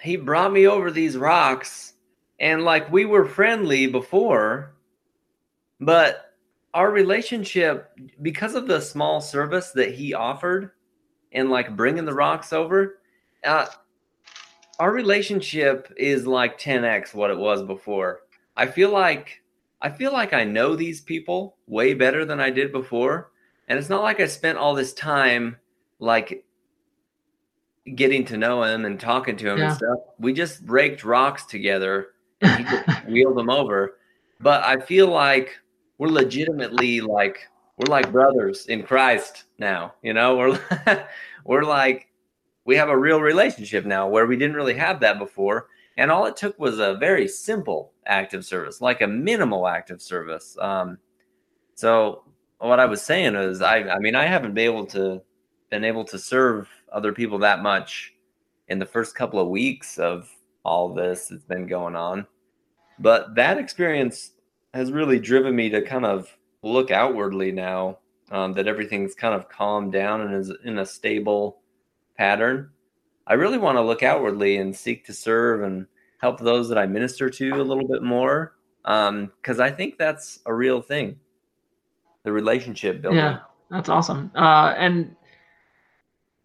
he 0.00 0.16
brought 0.16 0.52
me 0.52 0.66
over 0.66 0.90
these 0.90 1.16
rocks, 1.16 1.94
and 2.38 2.64
like 2.64 2.92
we 2.92 3.06
were 3.06 3.24
friendly 3.24 3.86
before, 3.86 4.74
but 5.80 6.34
our 6.74 6.90
relationship 6.90 7.90
because 8.20 8.54
of 8.54 8.66
the 8.66 8.80
small 8.80 9.20
service 9.20 9.70
that 9.70 9.94
he 9.94 10.12
offered, 10.12 10.72
and 11.34 11.50
like 11.50 11.76
bringing 11.76 12.04
the 12.04 12.14
rocks 12.14 12.52
over, 12.52 13.00
uh, 13.44 13.66
our 14.78 14.92
relationship 14.92 15.92
is 15.96 16.26
like 16.26 16.58
10x 16.58 17.14
what 17.14 17.30
it 17.30 17.38
was 17.38 17.62
before. 17.62 18.20
I 18.56 18.66
feel 18.66 18.90
like 18.90 19.42
I 19.82 19.90
feel 19.90 20.12
like 20.12 20.32
I 20.32 20.44
know 20.44 20.74
these 20.74 21.00
people 21.00 21.56
way 21.66 21.92
better 21.92 22.24
than 22.24 22.40
I 22.40 22.48
did 22.50 22.72
before 22.72 23.30
and 23.68 23.78
it's 23.78 23.88
not 23.88 24.02
like 24.02 24.20
I 24.20 24.26
spent 24.26 24.58
all 24.58 24.74
this 24.74 24.92
time 24.92 25.56
like 25.98 26.44
getting 27.94 28.24
to 28.26 28.36
know 28.36 28.62
him 28.62 28.84
and 28.84 28.98
talking 28.98 29.36
to 29.36 29.50
him 29.50 29.58
yeah. 29.58 29.68
and 29.68 29.76
stuff. 29.76 29.98
We 30.18 30.32
just 30.32 30.60
raked 30.64 31.04
rocks 31.04 31.44
together 31.44 32.08
and 32.40 32.58
he 32.58 32.64
just 32.64 33.04
wheeled 33.06 33.36
them 33.36 33.50
over. 33.50 33.98
But 34.40 34.64
I 34.64 34.80
feel 34.80 35.08
like 35.08 35.56
we're 35.98 36.08
legitimately 36.08 37.00
like 37.00 37.48
we're 37.76 37.90
like 37.90 38.12
brothers 38.12 38.66
in 38.66 38.82
Christ 38.82 39.44
now. 39.58 39.94
You 40.02 40.12
know, 40.12 40.36
we're 40.36 41.06
we're 41.44 41.64
like 41.64 42.08
we 42.64 42.76
have 42.76 42.88
a 42.88 42.96
real 42.96 43.20
relationship 43.20 43.84
now 43.84 44.08
where 44.08 44.26
we 44.26 44.36
didn't 44.36 44.56
really 44.56 44.74
have 44.74 45.00
that 45.00 45.18
before. 45.18 45.68
And 45.96 46.10
all 46.10 46.26
it 46.26 46.36
took 46.36 46.58
was 46.58 46.78
a 46.78 46.94
very 46.94 47.28
simple 47.28 47.92
active 48.06 48.44
service, 48.44 48.80
like 48.80 49.00
a 49.00 49.06
minimal 49.06 49.68
active 49.68 50.02
service. 50.02 50.56
Um, 50.60 50.98
so 51.74 52.24
what 52.58 52.80
I 52.80 52.86
was 52.86 53.02
saying 53.02 53.34
is, 53.36 53.62
I, 53.62 53.78
I 53.82 53.98
mean, 53.98 54.14
I 54.16 54.26
haven't 54.26 54.54
been 54.54 54.64
able 54.64 54.86
to 54.86 55.22
been 55.70 55.84
able 55.84 56.04
to 56.04 56.18
serve 56.18 56.68
other 56.92 57.12
people 57.12 57.38
that 57.38 57.62
much 57.62 58.14
in 58.68 58.78
the 58.78 58.86
first 58.86 59.14
couple 59.14 59.40
of 59.40 59.48
weeks 59.48 59.98
of 59.98 60.30
all 60.64 60.94
this 60.94 61.28
that's 61.28 61.44
been 61.44 61.66
going 61.66 61.96
on. 61.96 62.26
But 62.98 63.34
that 63.34 63.58
experience 63.58 64.32
has 64.72 64.92
really 64.92 65.18
driven 65.18 65.54
me 65.54 65.68
to 65.70 65.82
kind 65.82 66.06
of 66.06 66.36
look 66.64 66.90
outwardly 66.90 67.52
now 67.52 67.98
um, 68.30 68.52
that 68.54 68.66
everything's 68.66 69.14
kind 69.14 69.34
of 69.34 69.48
calmed 69.48 69.92
down 69.92 70.22
and 70.22 70.34
is 70.34 70.52
in 70.64 70.78
a 70.78 70.86
stable 70.86 71.60
pattern. 72.16 72.70
I 73.26 73.34
really 73.34 73.58
want 73.58 73.76
to 73.76 73.82
look 73.82 74.02
outwardly 74.02 74.56
and 74.56 74.74
seek 74.74 75.04
to 75.06 75.12
serve 75.12 75.62
and 75.62 75.86
help 76.18 76.40
those 76.40 76.68
that 76.68 76.78
I 76.78 76.86
minister 76.86 77.30
to 77.30 77.50
a 77.50 77.62
little 77.62 77.86
bit 77.86 78.02
more 78.02 78.54
because 78.82 79.58
um, 79.58 79.60
I 79.60 79.70
think 79.70 79.98
that's 79.98 80.40
a 80.46 80.52
real 80.52 80.82
thing 80.82 81.18
the 82.24 82.32
relationship 82.32 83.02
building. 83.02 83.20
Yeah, 83.20 83.40
that's 83.70 83.88
awesome. 83.88 84.30
Uh, 84.34 84.74
and 84.76 85.14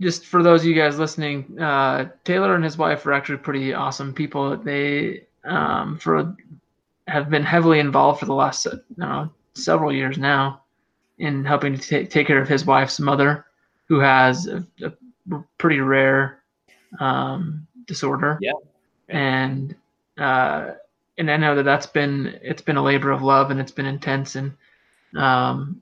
just 0.01 0.25
for 0.25 0.43
those 0.43 0.61
of 0.61 0.67
you 0.67 0.75
guys 0.75 0.99
listening, 0.99 1.59
uh, 1.59 2.09
Taylor 2.23 2.55
and 2.55 2.63
his 2.63 2.77
wife 2.77 3.05
are 3.05 3.13
actually 3.13 3.37
pretty 3.37 3.73
awesome 3.73 4.13
people. 4.13 4.55
They 4.57 5.23
um, 5.45 5.97
for 5.97 6.35
have 7.07 7.29
been 7.29 7.43
heavily 7.43 7.79
involved 7.79 8.19
for 8.19 8.25
the 8.25 8.33
last 8.33 8.67
uh, 9.01 9.27
several 9.63 9.93
years 9.93 10.17
now 10.17 10.61
in 11.17 11.43
helping 11.45 11.77
to 11.77 11.79
take, 11.79 12.09
take 12.09 12.27
care 12.27 12.41
of 12.41 12.47
his 12.47 12.65
wife's 12.65 12.99
mother, 12.99 13.45
who 13.87 13.99
has 13.99 14.47
a, 14.47 14.65
a 14.83 14.91
pretty 15.57 15.79
rare 15.79 16.43
um, 16.99 17.67
disorder. 17.85 18.37
Yeah, 18.41 18.53
and 19.09 19.75
uh, 20.17 20.71
and 21.17 21.29
I 21.29 21.37
know 21.37 21.55
that 21.55 21.63
that's 21.63 21.87
been 21.87 22.39
it's 22.41 22.61
been 22.61 22.77
a 22.77 22.83
labor 22.83 23.11
of 23.11 23.21
love 23.21 23.51
and 23.51 23.59
it's 23.59 23.71
been 23.71 23.85
intense 23.85 24.35
and 24.35 24.53
um, 25.15 25.81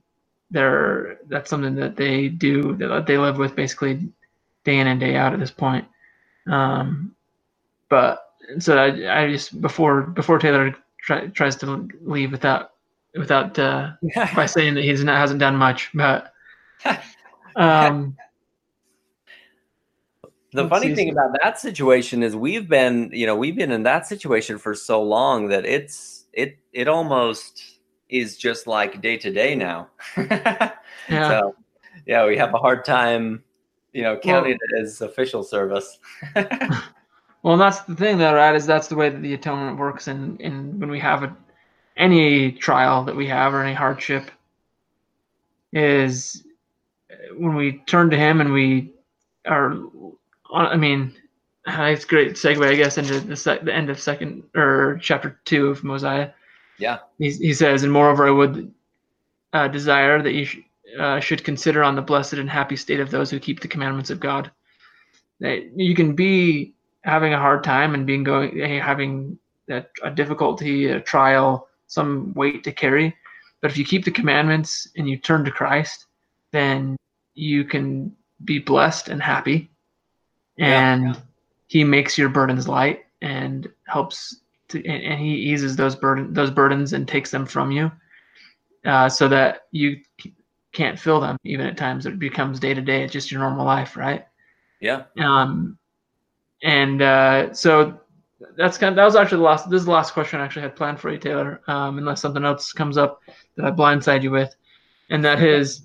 they're 0.50 1.18
that's 1.28 1.50
something 1.50 1.74
that 1.76 1.96
they 1.96 2.28
do 2.28 2.74
that 2.76 3.06
they 3.06 3.18
live 3.18 3.38
with 3.38 3.54
basically 3.54 4.08
day 4.64 4.78
in 4.78 4.86
and 4.86 5.00
day 5.00 5.16
out 5.16 5.32
at 5.32 5.40
this 5.40 5.50
point. 5.50 5.86
Um, 6.46 7.14
but 7.88 8.24
so 8.58 8.76
I, 8.76 9.22
I 9.22 9.30
just 9.30 9.60
before 9.60 10.02
before 10.02 10.38
Taylor 10.38 10.74
try, 11.00 11.26
tries 11.28 11.56
to 11.56 11.88
leave 12.02 12.32
without 12.32 12.72
without 13.14 13.58
uh, 13.58 13.92
by 14.34 14.46
saying 14.46 14.74
that 14.74 14.84
he's 14.84 15.02
not 15.04 15.18
hasn't 15.18 15.40
done 15.40 15.56
much, 15.56 15.90
but 15.94 16.32
um, 17.56 18.16
the 20.52 20.68
funny 20.68 20.94
thing 20.94 21.10
about 21.10 21.36
that 21.42 21.58
situation 21.58 22.22
is 22.22 22.34
we've 22.34 22.68
been 22.68 23.10
you 23.12 23.26
know 23.26 23.36
we've 23.36 23.56
been 23.56 23.70
in 23.70 23.82
that 23.82 24.06
situation 24.06 24.58
for 24.58 24.74
so 24.74 25.02
long 25.02 25.48
that 25.48 25.64
it's 25.64 26.26
it 26.32 26.58
it 26.72 26.88
almost 26.88 27.80
is 28.08 28.36
just 28.36 28.66
like 28.66 29.00
day 29.02 29.16
to 29.18 29.30
day 29.30 29.54
now. 29.54 29.88
yeah. 30.16 30.72
So 31.08 31.54
yeah, 32.06 32.26
we 32.26 32.36
have 32.38 32.54
a 32.54 32.58
hard 32.58 32.84
time, 32.84 33.42
you 33.92 34.02
know, 34.02 34.16
counting 34.16 34.56
well, 34.72 34.80
it 34.80 34.82
as 34.82 35.02
official 35.02 35.42
service. 35.42 35.98
well, 37.42 37.58
that's 37.58 37.80
the 37.80 37.94
thing 37.94 38.16
though, 38.16 38.34
right? 38.34 38.54
Is 38.54 38.64
that's 38.64 38.88
the 38.88 38.96
way 38.96 39.10
that 39.10 39.20
the 39.20 39.34
atonement 39.34 39.78
works 39.78 40.08
and 40.08 40.40
and 40.40 40.80
when 40.80 40.90
we 40.90 41.00
have 41.00 41.22
a 41.22 41.36
any 41.98 42.52
trial 42.52 43.04
that 43.04 43.16
we 43.16 43.26
have 43.26 43.52
or 43.52 43.62
any 43.62 43.74
hardship 43.74 44.30
is 45.72 46.44
when 47.36 47.54
we 47.54 47.82
turn 47.86 48.08
to 48.10 48.16
him 48.16 48.40
and 48.40 48.52
we 48.52 48.92
are 49.46 49.76
I 50.52 50.76
mean 50.76 51.14
it's 51.66 52.04
a 52.04 52.06
great 52.06 52.32
segue, 52.32 52.66
I 52.66 52.76
guess, 52.76 52.96
into 52.96 53.20
the, 53.20 53.36
sec- 53.36 53.64
the 53.64 53.74
end 53.74 53.90
of 53.90 54.00
second 54.00 54.44
or 54.56 54.98
chapter 55.02 55.38
two 55.44 55.66
of 55.66 55.84
Mosiah 55.84 56.30
yeah. 56.78 56.98
He, 57.18 57.30
he 57.30 57.52
says, 57.52 57.82
and 57.82 57.92
moreover, 57.92 58.26
I 58.26 58.30
would 58.30 58.72
uh, 59.52 59.68
desire 59.68 60.22
that 60.22 60.32
you 60.32 60.44
sh- 60.44 60.60
uh, 60.98 61.20
should 61.20 61.44
consider 61.44 61.82
on 61.82 61.96
the 61.96 62.02
blessed 62.02 62.34
and 62.34 62.48
happy 62.48 62.76
state 62.76 63.00
of 63.00 63.10
those 63.10 63.30
who 63.30 63.38
keep 63.38 63.60
the 63.60 63.68
commandments 63.68 64.10
of 64.10 64.20
God. 64.20 64.50
That 65.40 65.76
you 65.76 65.94
can 65.94 66.14
be 66.14 66.74
having 67.02 67.34
a 67.34 67.38
hard 67.38 67.62
time 67.62 67.94
and 67.94 68.06
being 68.06 68.24
going 68.24 68.58
having 68.80 69.38
a, 69.68 69.84
a 70.02 70.10
difficulty, 70.10 70.86
a 70.86 71.00
trial, 71.00 71.67
some 71.88 72.32
weight 72.34 72.62
to 72.64 72.72
carry, 72.72 73.16
but 73.60 73.70
if 73.70 73.76
you 73.76 73.84
keep 73.84 74.04
the 74.04 74.10
commandments 74.12 74.88
and 74.96 75.08
you 75.08 75.16
turn 75.16 75.44
to 75.44 75.50
Christ, 75.50 76.06
then 76.52 76.96
you 77.34 77.64
can 77.64 78.14
be 78.44 78.60
blessed 78.60 79.08
and 79.08 79.20
happy, 79.20 79.68
and 80.58 81.02
yeah. 81.02 81.14
He 81.66 81.84
makes 81.84 82.16
your 82.16 82.30
burdens 82.30 82.66
light 82.66 83.04
and 83.20 83.68
helps 83.86 84.40
to, 84.68 84.82
and 84.86 85.20
he 85.20 85.34
eases 85.34 85.76
those 85.76 85.94
burden 85.94 86.32
those 86.32 86.50
burdens 86.50 86.94
and 86.94 87.06
takes 87.06 87.30
them 87.30 87.44
from 87.44 87.70
you, 87.70 87.92
uh, 88.86 89.08
so 89.08 89.28
that 89.28 89.66
you 89.70 90.00
can't 90.72 90.98
feel 90.98 91.20
them 91.20 91.36
even 91.44 91.66
at 91.66 91.76
times. 91.76 92.06
It 92.06 92.18
becomes 92.18 92.58
day 92.58 92.72
to 92.72 92.80
day. 92.80 93.02
It's 93.02 93.12
just 93.12 93.30
your 93.30 93.40
normal 93.40 93.66
life, 93.66 93.96
right? 93.96 94.26
Yeah. 94.80 95.04
Um, 95.18 95.76
and 96.62 97.02
uh, 97.02 97.52
so 97.52 98.00
that's 98.56 98.78
kind 98.78 98.90
of, 98.90 98.96
that 98.96 99.04
was 99.04 99.16
actually 99.16 99.38
the 99.38 99.44
last. 99.44 99.68
This 99.68 99.80
is 99.80 99.86
the 99.86 99.92
last 99.92 100.12
question 100.12 100.40
I 100.40 100.44
actually 100.44 100.62
had 100.62 100.76
planned 100.76 101.00
for 101.00 101.10
you, 101.10 101.18
Taylor. 101.18 101.60
Um, 101.66 101.98
unless 101.98 102.20
something 102.20 102.44
else 102.44 102.72
comes 102.72 102.96
up 102.96 103.20
that 103.56 103.66
I 103.66 103.70
blindside 103.70 104.22
you 104.22 104.30
with, 104.30 104.54
and 105.10 105.24
that 105.24 105.42
is. 105.42 105.82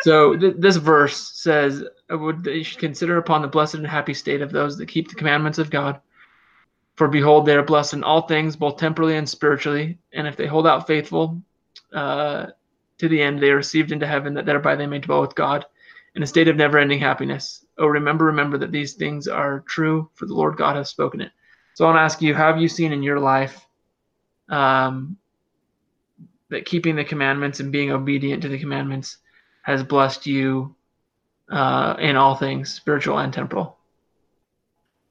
So 0.00 0.36
th- 0.36 0.56
this 0.58 0.76
verse 0.76 1.16
says, 1.40 1.84
"Would 2.10 2.44
you 2.46 2.64
should 2.64 2.80
consider 2.80 3.18
upon 3.18 3.42
the 3.42 3.48
blessed 3.48 3.76
and 3.76 3.86
happy 3.86 4.14
state 4.14 4.42
of 4.42 4.50
those 4.50 4.76
that 4.78 4.86
keep 4.86 5.08
the 5.08 5.14
commandments 5.14 5.58
of 5.58 5.70
God, 5.70 6.00
for 6.96 7.08
behold, 7.08 7.46
they 7.46 7.56
are 7.56 7.62
blessed 7.62 7.94
in 7.94 8.04
all 8.04 8.22
things, 8.22 8.56
both 8.56 8.76
temporally 8.76 9.16
and 9.16 9.28
spiritually. 9.28 9.98
And 10.12 10.26
if 10.26 10.36
they 10.36 10.46
hold 10.46 10.66
out 10.66 10.86
faithful 10.86 11.40
uh, 11.92 12.46
to 12.98 13.08
the 13.08 13.22
end, 13.22 13.40
they 13.40 13.50
are 13.50 13.56
received 13.56 13.92
into 13.92 14.06
heaven, 14.06 14.34
that 14.34 14.46
thereby 14.46 14.76
they 14.76 14.86
may 14.86 14.98
dwell 14.98 15.20
with 15.20 15.34
God 15.34 15.64
in 16.14 16.22
a 16.22 16.26
state 16.26 16.48
of 16.48 16.56
never 16.56 16.78
ending 16.78 16.98
happiness. 16.98 17.64
Oh, 17.78 17.86
remember, 17.86 18.26
remember 18.26 18.58
that 18.58 18.72
these 18.72 18.94
things 18.94 19.26
are 19.28 19.60
true, 19.60 20.10
for 20.14 20.26
the 20.26 20.34
Lord 20.34 20.56
God 20.56 20.76
has 20.76 20.90
spoken 20.90 21.22
it. 21.22 21.32
So 21.74 21.84
I 21.84 21.88
want 21.88 21.98
to 21.98 22.02
ask 22.02 22.22
you, 22.22 22.34
have 22.34 22.60
you 22.60 22.68
seen 22.68 22.92
in 22.92 23.02
your 23.02 23.18
life 23.18 23.66
um, 24.48 25.16
that 26.50 26.66
keeping 26.66 26.96
the 26.96 27.04
commandments 27.04 27.60
and 27.60 27.72
being 27.72 27.90
obedient 27.90 28.42
to 28.42 28.48
the 28.48 28.58
commandments 28.58 29.18
has 29.62 29.82
blessed 29.82 30.26
you 30.26 30.74
uh, 31.50 31.96
in 31.98 32.16
all 32.16 32.34
things, 32.34 32.74
spiritual 32.74 33.18
and 33.18 33.32
temporal? 33.32 33.78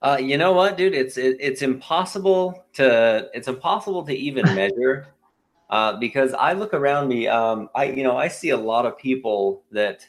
Uh, 0.01 0.17
you 0.19 0.37
know 0.37 0.51
what, 0.51 0.77
dude? 0.77 0.95
It's 0.95 1.17
it, 1.17 1.37
it's 1.39 1.61
impossible 1.61 2.65
to 2.73 3.29
it's 3.33 3.47
impossible 3.47 4.03
to 4.05 4.13
even 4.13 4.45
measure 4.55 5.13
uh, 5.69 5.97
because 5.97 6.33
I 6.33 6.53
look 6.53 6.73
around 6.73 7.07
me. 7.07 7.27
Um, 7.27 7.69
I 7.75 7.85
you 7.85 8.03
know 8.03 8.17
I 8.17 8.27
see 8.27 8.49
a 8.49 8.57
lot 8.57 8.85
of 8.85 8.97
people 8.97 9.63
that 9.71 10.07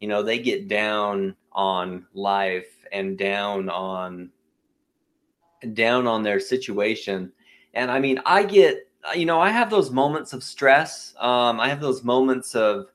you 0.00 0.06
know 0.06 0.22
they 0.22 0.38
get 0.38 0.68
down 0.68 1.34
on 1.52 2.06
life 2.14 2.86
and 2.92 3.18
down 3.18 3.68
on 3.68 4.30
down 5.72 6.06
on 6.06 6.22
their 6.22 6.40
situation, 6.40 7.32
and 7.72 7.90
I 7.90 7.98
mean 7.98 8.20
I 8.26 8.42
get 8.42 8.88
you 9.14 9.26
know 9.26 9.40
I 9.40 9.50
have 9.50 9.70
those 9.70 9.90
moments 9.90 10.32
of 10.32 10.42
stress. 10.42 11.14
Um, 11.18 11.60
I 11.60 11.68
have 11.68 11.80
those 11.80 12.04
moments 12.04 12.54
of 12.54 12.86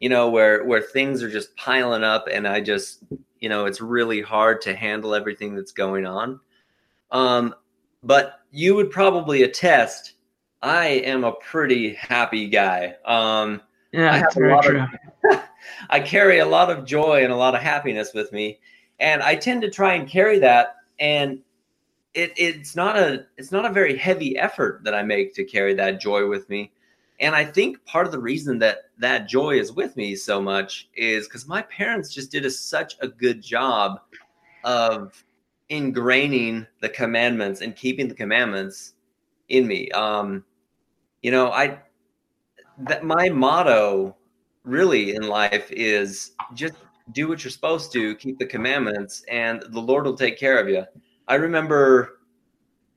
you 0.00 0.08
know 0.08 0.30
where 0.30 0.64
where 0.64 0.82
things 0.82 1.22
are 1.22 1.30
just 1.30 1.56
piling 1.56 2.04
up, 2.04 2.26
and 2.30 2.46
I 2.46 2.60
just 2.60 3.04
you 3.40 3.48
know 3.48 3.66
it's 3.66 3.80
really 3.80 4.20
hard 4.20 4.60
to 4.62 4.74
handle 4.74 5.14
everything 5.14 5.54
that's 5.54 5.72
going 5.72 6.06
on. 6.06 6.40
Um, 7.10 7.54
but 8.02 8.40
you 8.50 8.74
would 8.74 8.90
probably 8.90 9.42
attest 9.42 10.14
i 10.62 10.86
am 10.86 11.24
a 11.24 11.32
pretty 11.32 11.94
happy 11.94 12.48
guy. 12.48 12.96
Um, 13.04 13.62
yeah 13.92 14.12
I 14.12 14.18
have 14.18 14.36
a 14.36 14.40
lot 14.40 14.64
true. 14.64 14.86
Of, 15.30 15.40
i 15.90 16.00
carry 16.00 16.38
a 16.38 16.46
lot 16.46 16.70
of 16.70 16.84
joy 16.84 17.22
and 17.22 17.32
a 17.32 17.36
lot 17.36 17.54
of 17.54 17.62
happiness 17.62 18.12
with 18.14 18.32
me. 18.32 18.58
And 18.98 19.22
i 19.22 19.34
tend 19.34 19.62
to 19.62 19.70
try 19.70 19.94
and 19.94 20.08
carry 20.08 20.38
that. 20.40 20.76
And 20.98 21.40
it, 22.14 22.32
it's 22.36 22.74
not 22.74 22.96
a 22.96 23.26
it's 23.36 23.52
not 23.52 23.64
a 23.64 23.72
very 23.72 23.96
heavy 23.96 24.36
effort 24.36 24.82
that 24.84 24.94
i 24.94 25.02
make 25.02 25.34
to 25.34 25.44
carry 25.44 25.74
that 25.74 26.00
joy 26.00 26.28
with 26.28 26.48
me 26.48 26.72
and 27.20 27.34
I 27.34 27.44
think 27.44 27.84
part 27.84 28.06
of 28.06 28.12
the 28.12 28.20
reason 28.20 28.58
that 28.60 28.90
that 28.98 29.28
joy 29.28 29.58
is 29.58 29.72
with 29.72 29.96
me 29.96 30.14
so 30.14 30.40
much 30.40 30.88
is 30.94 31.26
because 31.26 31.48
my 31.48 31.62
parents 31.62 32.14
just 32.14 32.30
did 32.30 32.44
a, 32.44 32.50
such 32.50 32.96
a 33.00 33.08
good 33.08 33.42
job 33.42 34.00
of 34.64 35.24
ingraining 35.70 36.66
the 36.80 36.88
commandments 36.88 37.60
and 37.60 37.74
keeping 37.74 38.08
the 38.08 38.14
commandments 38.14 38.94
in 39.48 39.66
me. 39.66 39.90
Um, 39.90 40.44
you 41.22 41.32
know, 41.32 41.50
I 41.50 41.80
that 42.78 43.02
my 43.02 43.28
motto 43.28 44.16
really 44.62 45.16
in 45.16 45.26
life 45.26 45.68
is 45.72 46.32
just 46.54 46.74
do 47.10 47.26
what 47.26 47.42
you're 47.42 47.50
supposed 47.50 47.90
to, 47.92 48.14
keep 48.16 48.38
the 48.38 48.46
commandments, 48.46 49.24
and 49.28 49.62
the 49.70 49.80
Lord 49.80 50.04
will 50.04 50.16
take 50.16 50.38
care 50.38 50.58
of 50.58 50.68
you. 50.68 50.84
I 51.28 51.36
remember, 51.36 52.18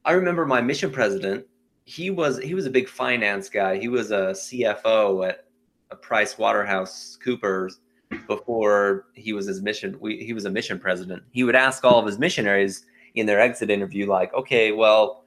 I 0.03 0.13
remember 0.13 0.45
my 0.45 0.61
mission 0.61 0.91
president 0.91 1.45
he 1.91 2.09
was 2.09 2.39
he 2.39 2.53
was 2.53 2.65
a 2.65 2.69
big 2.69 2.87
finance 2.87 3.49
guy. 3.49 3.77
He 3.77 3.87
was 3.87 4.11
a 4.11 4.31
CFO 4.31 5.27
at 5.27 5.45
a 5.89 5.95
Price 5.95 6.37
Waterhouse 6.37 7.17
Coopers 7.21 7.79
before 8.27 9.07
he 9.13 9.33
was 9.33 9.45
his 9.45 9.61
mission. 9.61 9.97
We, 9.99 10.23
he 10.23 10.33
was 10.33 10.45
a 10.45 10.49
mission 10.49 10.79
president. 10.79 11.23
He 11.31 11.43
would 11.43 11.55
ask 11.55 11.83
all 11.83 11.99
of 11.99 12.05
his 12.05 12.19
missionaries 12.19 12.85
in 13.15 13.25
their 13.25 13.41
exit 13.41 13.69
interview, 13.69 14.07
like, 14.07 14.33
"Okay, 14.33 14.71
well, 14.71 15.25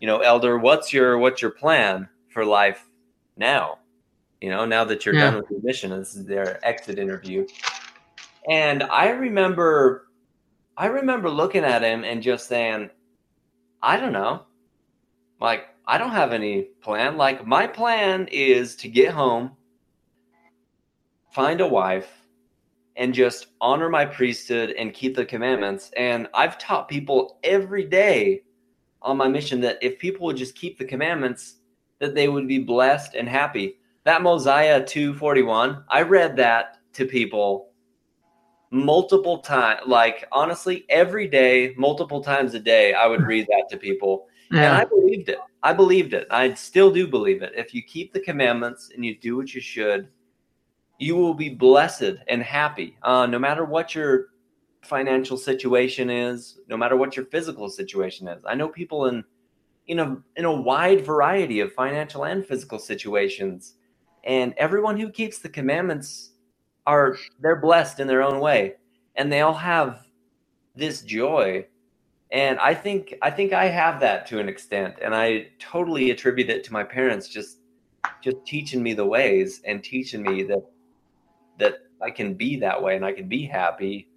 you 0.00 0.06
know, 0.06 0.20
Elder, 0.20 0.58
what's 0.58 0.92
your 0.92 1.18
what's 1.18 1.42
your 1.42 1.50
plan 1.50 2.08
for 2.28 2.44
life 2.44 2.88
now? 3.36 3.78
You 4.40 4.50
know, 4.50 4.64
now 4.64 4.84
that 4.84 5.04
you're 5.04 5.14
yeah. 5.14 5.30
done 5.30 5.36
with 5.36 5.50
your 5.50 5.60
mission." 5.62 5.90
This 5.90 6.14
is 6.14 6.24
their 6.24 6.64
exit 6.66 6.98
interview, 6.98 7.46
and 8.48 8.84
I 8.84 9.10
remember, 9.10 10.05
I 10.76 10.86
remember 10.86 11.30
looking 11.30 11.64
at 11.64 11.82
him 11.82 12.04
and 12.04 12.22
just 12.22 12.48
saying, 12.48 12.90
"I 13.82 13.98
don't 13.98 14.12
know." 14.12 14.46
Like 15.40 15.68
I 15.86 15.98
don't 15.98 16.10
have 16.10 16.32
any 16.32 16.62
plan. 16.82 17.16
Like 17.16 17.46
my 17.46 17.66
plan 17.66 18.28
is 18.30 18.76
to 18.76 18.88
get 18.88 19.12
home, 19.12 19.56
find 21.32 21.60
a 21.60 21.68
wife, 21.68 22.26
and 22.96 23.14
just 23.14 23.48
honor 23.60 23.88
my 23.88 24.04
priesthood 24.04 24.70
and 24.72 24.92
keep 24.92 25.14
the 25.14 25.24
commandments. 25.24 25.90
And 25.96 26.28
I've 26.34 26.58
taught 26.58 26.88
people 26.88 27.38
every 27.44 27.84
day 27.84 28.42
on 29.02 29.16
my 29.16 29.28
mission 29.28 29.60
that 29.60 29.78
if 29.82 29.98
people 29.98 30.26
would 30.26 30.36
just 30.36 30.56
keep 30.56 30.78
the 30.78 30.84
commandments, 30.84 31.56
that 32.00 32.14
they 32.14 32.28
would 32.28 32.48
be 32.48 32.58
blessed 32.58 33.14
and 33.14 33.28
happy. 33.28 33.78
That 34.04 34.22
Mosiah 34.22 34.84
241, 34.84 35.84
I 35.88 36.02
read 36.02 36.36
that 36.36 36.78
to 36.94 37.06
people 37.06 37.70
multiple 38.76 39.38
times. 39.38 39.80
Like 39.86 40.26
honestly, 40.32 40.84
every 40.88 41.28
day, 41.28 41.74
multiple 41.76 42.22
times 42.22 42.54
a 42.54 42.60
day, 42.60 42.94
I 42.94 43.06
would 43.06 43.22
read 43.22 43.46
that 43.48 43.66
to 43.70 43.76
people. 43.76 44.26
Yeah. 44.50 44.64
And 44.64 44.76
I 44.76 44.84
believed 44.84 45.28
it. 45.28 45.38
I 45.62 45.72
believed 45.72 46.14
it. 46.14 46.26
I 46.30 46.54
still 46.54 46.92
do 46.92 47.08
believe 47.08 47.42
it. 47.42 47.52
If 47.56 47.74
you 47.74 47.82
keep 47.82 48.12
the 48.12 48.20
commandments 48.20 48.90
and 48.94 49.04
you 49.04 49.18
do 49.18 49.36
what 49.36 49.52
you 49.54 49.60
should, 49.60 50.08
you 50.98 51.16
will 51.16 51.34
be 51.34 51.48
blessed 51.48 52.14
and 52.28 52.42
happy. 52.42 52.96
Uh, 53.02 53.26
no 53.26 53.38
matter 53.38 53.64
what 53.64 53.94
your 53.94 54.28
financial 54.82 55.36
situation 55.36 56.08
is, 56.08 56.60
no 56.68 56.76
matter 56.76 56.96
what 56.96 57.16
your 57.16 57.26
physical 57.26 57.68
situation 57.68 58.28
is. 58.28 58.44
I 58.46 58.54
know 58.54 58.68
people 58.68 59.06
in 59.06 59.24
in 59.88 60.00
a 60.00 60.16
in 60.36 60.44
a 60.44 60.52
wide 60.52 61.04
variety 61.04 61.60
of 61.60 61.72
financial 61.72 62.24
and 62.24 62.46
physical 62.46 62.78
situations, 62.78 63.74
and 64.24 64.54
everyone 64.56 64.98
who 64.98 65.10
keeps 65.10 65.38
the 65.38 65.48
commandments 65.48 66.32
are 66.86 67.16
they're 67.40 67.60
blessed 67.60 68.00
in 68.00 68.06
their 68.06 68.22
own 68.22 68.40
way, 68.40 68.74
and 69.16 69.32
they 69.32 69.40
all 69.40 69.54
have 69.54 70.06
this 70.74 71.02
joy. 71.02 71.66
And 72.32 72.58
i 72.58 72.74
think 72.74 73.14
i 73.22 73.30
think 73.30 73.52
i 73.52 73.66
have 73.66 74.00
that 74.00 74.26
to 74.26 74.38
an 74.38 74.48
extent. 74.48 74.96
And 75.02 75.14
i 75.14 75.48
totally 75.58 76.10
attribute 76.10 76.50
it 76.50 76.64
to 76.64 76.72
my 76.72 76.82
parents 76.82 77.28
just 77.28 77.58
just 78.22 78.36
teaching 78.46 78.82
me 78.82 78.94
the 78.94 79.04
ways 79.06 79.62
and 79.64 79.82
teaching 79.82 80.22
me 80.22 80.42
that 80.44 80.62
that 81.58 81.74
i 82.02 82.10
can 82.10 82.34
be 82.34 82.56
that 82.56 82.80
way 82.80 82.96
and 82.96 83.04
i 83.04 83.12
can 83.12 83.28
be 83.28 83.44
happy 83.44 84.08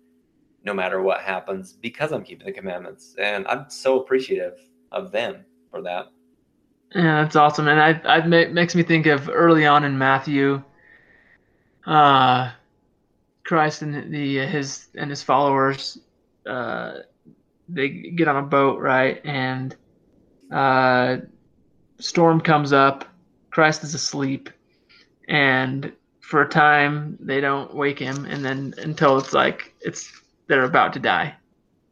no 0.64 0.74
matter 0.74 1.02
what 1.02 1.22
happens 1.22 1.74
because 1.74 2.12
i'm 2.12 2.24
keeping 2.24 2.46
the 2.46 2.52
commandments. 2.52 3.16
And 3.20 3.48
i'm 3.48 3.70
so 3.70 4.02
appreciative 4.02 4.58
of 4.92 5.12
them 5.12 5.46
for 5.72 5.82
that. 5.84 6.08
Yeah 6.94 7.24
that's 7.24 7.36
awesome. 7.36 7.68
And 7.68 7.80
i 7.80 8.02
i 8.06 8.26
makes 8.26 8.76
me 8.76 8.84
think 8.84 9.06
of 9.06 9.30
early 9.30 9.66
on 9.66 9.84
in 9.84 9.98
matthew 9.98 10.64
uh 11.86 12.52
christ 13.50 13.82
and 13.82 14.14
the 14.14 14.38
his 14.46 14.88
and 14.96 15.10
his 15.10 15.24
followers 15.24 16.00
uh 16.46 17.00
they 17.70 17.90
get 17.90 18.28
on 18.28 18.38
a 18.38 18.42
boat, 18.48 18.80
right? 18.80 19.22
And 19.24 19.76
uh, 20.52 21.18
storm 22.00 22.42
comes 22.42 22.74
up. 22.74 23.06
Christ 23.52 23.84
is 23.84 23.94
asleep, 23.94 24.50
and 25.28 25.92
for 26.22 26.42
a 26.42 26.50
time 26.50 27.18
they 27.20 27.40
don't 27.40 27.74
wake 27.74 28.00
him, 28.00 28.26
and 28.26 28.44
then 28.44 28.74
until 28.78 29.18
it's 29.18 29.34
like 29.34 29.74
it's 29.82 30.12
they're 30.48 30.64
about 30.64 30.94
to 30.94 31.00
die. 31.00 31.36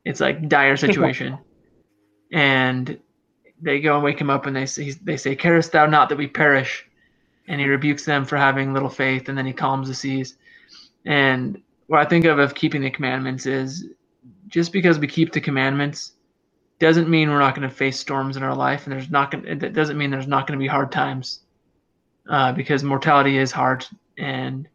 It's 0.05 0.19
like 0.19 0.49
dire 0.49 0.77
situation, 0.85 1.37
and 2.31 2.99
they 3.61 3.79
go 3.79 3.95
and 3.95 4.03
wake 4.03 4.19
him 4.19 4.29
up, 4.29 4.45
and 4.45 4.55
they 4.55 4.65
say, 4.65 4.91
they 4.91 5.17
say, 5.17 5.35
"Carest 5.35 5.71
thou 5.71 5.85
not 5.85 6.09
that 6.09 6.17
we 6.17 6.27
perish?" 6.27 6.85
And 7.47 7.61
he 7.61 7.67
rebukes 7.67 8.05
them 8.05 8.25
for 8.25 8.37
having 8.37 8.73
little 8.73 8.89
faith, 8.89 9.29
and 9.29 9.37
then 9.37 9.45
he 9.45 9.53
calms 9.53 9.87
the 9.87 9.95
seas. 9.95 10.37
And 11.07 11.61
what 11.87 12.05
I 12.05 12.09
think 12.09 12.25
of 12.25 12.37
of 12.37 12.53
keeping 12.53 12.81
the 12.81 12.91
commandments 12.91 13.45
is 13.45 13.85
just 14.47 14.73
because 14.73 14.99
we 14.99 15.07
keep 15.07 15.31
the 15.31 15.39
commandments 15.39 16.11
doesn't 16.79 17.09
mean 17.09 17.29
we're 17.29 17.39
not 17.39 17.55
going 17.55 17.67
to 17.67 17.73
face 17.73 17.97
storms 17.97 18.35
in 18.35 18.43
our 18.43 18.53
life, 18.53 18.83
and 18.83 18.93
there's 18.93 19.09
not 19.09 19.31
going. 19.31 19.47
It 19.47 19.73
doesn't 19.73 19.97
mean 19.97 20.11
there's 20.11 20.27
not 20.27 20.45
going 20.45 20.59
to 20.59 20.63
be 20.63 20.67
hard 20.67 20.91
times, 20.91 21.39
uh, 22.29 22.51
because 22.51 22.83
mortality 22.83 23.37
is 23.37 23.51
hard. 23.51 23.85
And 24.17 24.67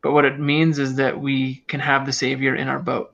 but 0.00 0.12
what 0.12 0.24
it 0.24 0.38
means 0.38 0.78
is 0.78 0.94
that 0.94 1.20
we 1.20 1.64
can 1.66 1.80
have 1.80 2.06
the 2.06 2.12
Savior 2.12 2.54
in 2.54 2.68
our 2.68 2.78
boat, 2.78 3.12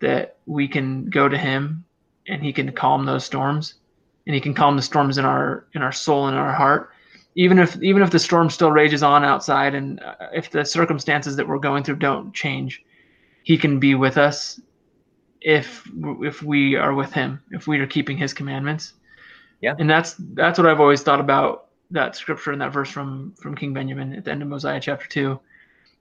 that 0.00 0.36
we 0.44 0.68
can 0.68 1.06
go 1.06 1.26
to 1.26 1.38
Him, 1.38 1.84
and 2.28 2.42
He 2.42 2.52
can 2.52 2.70
calm 2.72 3.06
those 3.06 3.24
storms, 3.24 3.74
and 4.26 4.34
He 4.34 4.42
can 4.42 4.52
calm 4.52 4.76
the 4.76 4.82
storms 4.82 5.16
in 5.16 5.24
our 5.24 5.66
in 5.72 5.80
our 5.80 5.92
soul 5.92 6.28
and 6.28 6.36
our 6.36 6.52
heart, 6.52 6.90
even 7.34 7.58
if 7.58 7.80
even 7.82 8.02
if 8.02 8.10
the 8.10 8.18
storm 8.18 8.50
still 8.50 8.70
rages 8.70 9.02
on 9.02 9.24
outside, 9.24 9.74
and 9.74 10.00
uh, 10.00 10.14
if 10.32 10.50
the 10.50 10.64
circumstances 10.64 11.36
that 11.36 11.46
we're 11.46 11.58
going 11.58 11.84
through 11.84 11.96
don't 11.96 12.32
change, 12.32 12.82
He 13.42 13.58
can 13.58 13.78
be 13.80 13.94
with 13.94 14.18
us 14.18 14.60
if 15.40 15.88
if 16.22 16.42
we 16.42 16.74
are 16.74 16.94
with 16.94 17.12
him, 17.12 17.40
if 17.50 17.66
we 17.66 17.78
are 17.78 17.86
keeping 17.86 18.16
his 18.16 18.32
commandments. 18.32 18.94
Yeah. 19.60 19.74
And 19.78 19.88
that's 19.88 20.16
that's 20.18 20.58
what 20.58 20.66
I've 20.66 20.80
always 20.80 21.02
thought 21.02 21.20
about 21.20 21.66
that 21.90 22.16
scripture 22.16 22.50
and 22.50 22.60
that 22.60 22.72
verse 22.72 22.90
from 22.90 23.34
from 23.40 23.54
King 23.54 23.74
Benjamin 23.74 24.14
at 24.14 24.24
the 24.24 24.30
end 24.30 24.42
of 24.42 24.48
Mosiah 24.48 24.80
chapter 24.80 25.06
2 25.06 25.38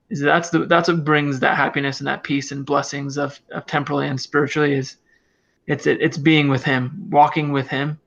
is 0.10 0.22
that's 0.22 0.50
the 0.50 0.66
that's 0.66 0.88
what 0.88 1.04
brings 1.04 1.40
that 1.40 1.58
happiness 1.58 2.00
and 2.00 2.08
that 2.08 2.24
peace 2.24 2.52
and 2.52 2.66
blessings 2.66 3.18
of, 3.18 3.40
of 3.52 3.66
temporally 3.66 4.08
and 4.08 4.20
spiritually 4.20 4.74
is 4.74 4.98
it's 5.68 5.88
it, 5.88 6.02
it's 6.02 6.18
being 6.18 6.50
with 6.50 6.64
him, 6.64 7.08
walking 7.10 7.52
with 7.52 7.68
him. 7.68 8.00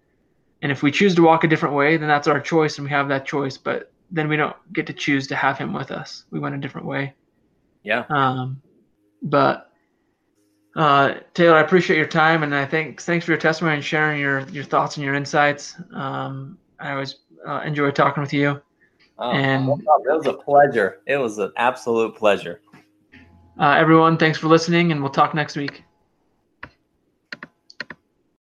And 0.62 0.72
if 0.72 0.82
we 0.82 0.90
choose 0.90 1.14
to 1.16 1.22
walk 1.22 1.44
a 1.44 1.48
different 1.48 1.74
way, 1.74 1.96
then 1.96 2.08
that's 2.08 2.28
our 2.28 2.40
choice 2.40 2.78
and 2.78 2.84
we 2.84 2.90
have 2.90 3.08
that 3.08 3.26
choice, 3.26 3.56
but 3.58 3.92
then 4.10 4.28
we 4.28 4.36
don't 4.36 4.56
get 4.72 4.86
to 4.86 4.92
choose 4.92 5.26
to 5.28 5.36
have 5.36 5.58
him 5.58 5.72
with 5.72 5.90
us. 5.90 6.24
We 6.30 6.38
went 6.38 6.54
a 6.54 6.58
different 6.58 6.86
way. 6.86 7.14
Yeah. 7.82 8.04
Um 8.08 8.62
but 9.22 9.70
Uh, 10.76 11.14
Taylor, 11.32 11.56
I 11.56 11.62
appreciate 11.62 11.96
your 11.96 12.06
time, 12.06 12.42
and 12.42 12.54
I 12.54 12.66
think 12.66 13.00
thanks 13.00 13.24
for 13.24 13.32
your 13.32 13.40
testimony 13.40 13.76
and 13.76 13.84
sharing 13.84 14.20
your 14.20 14.40
your 14.50 14.64
thoughts 14.64 14.98
and 14.98 15.04
your 15.06 15.14
insights. 15.14 15.74
Um, 15.94 16.58
I 16.78 16.92
always 16.92 17.16
uh, 17.48 17.62
enjoy 17.64 17.90
talking 17.92 18.20
with 18.22 18.34
you. 18.34 18.60
Oh, 19.18 19.30
and 19.30 19.70
it 19.70 19.86
was 20.04 20.26
a 20.26 20.34
pleasure. 20.34 21.00
It 21.06 21.16
was 21.16 21.38
an 21.38 21.50
absolute 21.56 22.14
pleasure. 22.14 22.60
Uh, 23.58 23.74
everyone, 23.78 24.18
thanks 24.18 24.36
for 24.36 24.48
listening, 24.48 24.92
and 24.92 25.00
we'll 25.00 25.10
talk 25.10 25.32
next 25.32 25.56
week. 25.56 25.82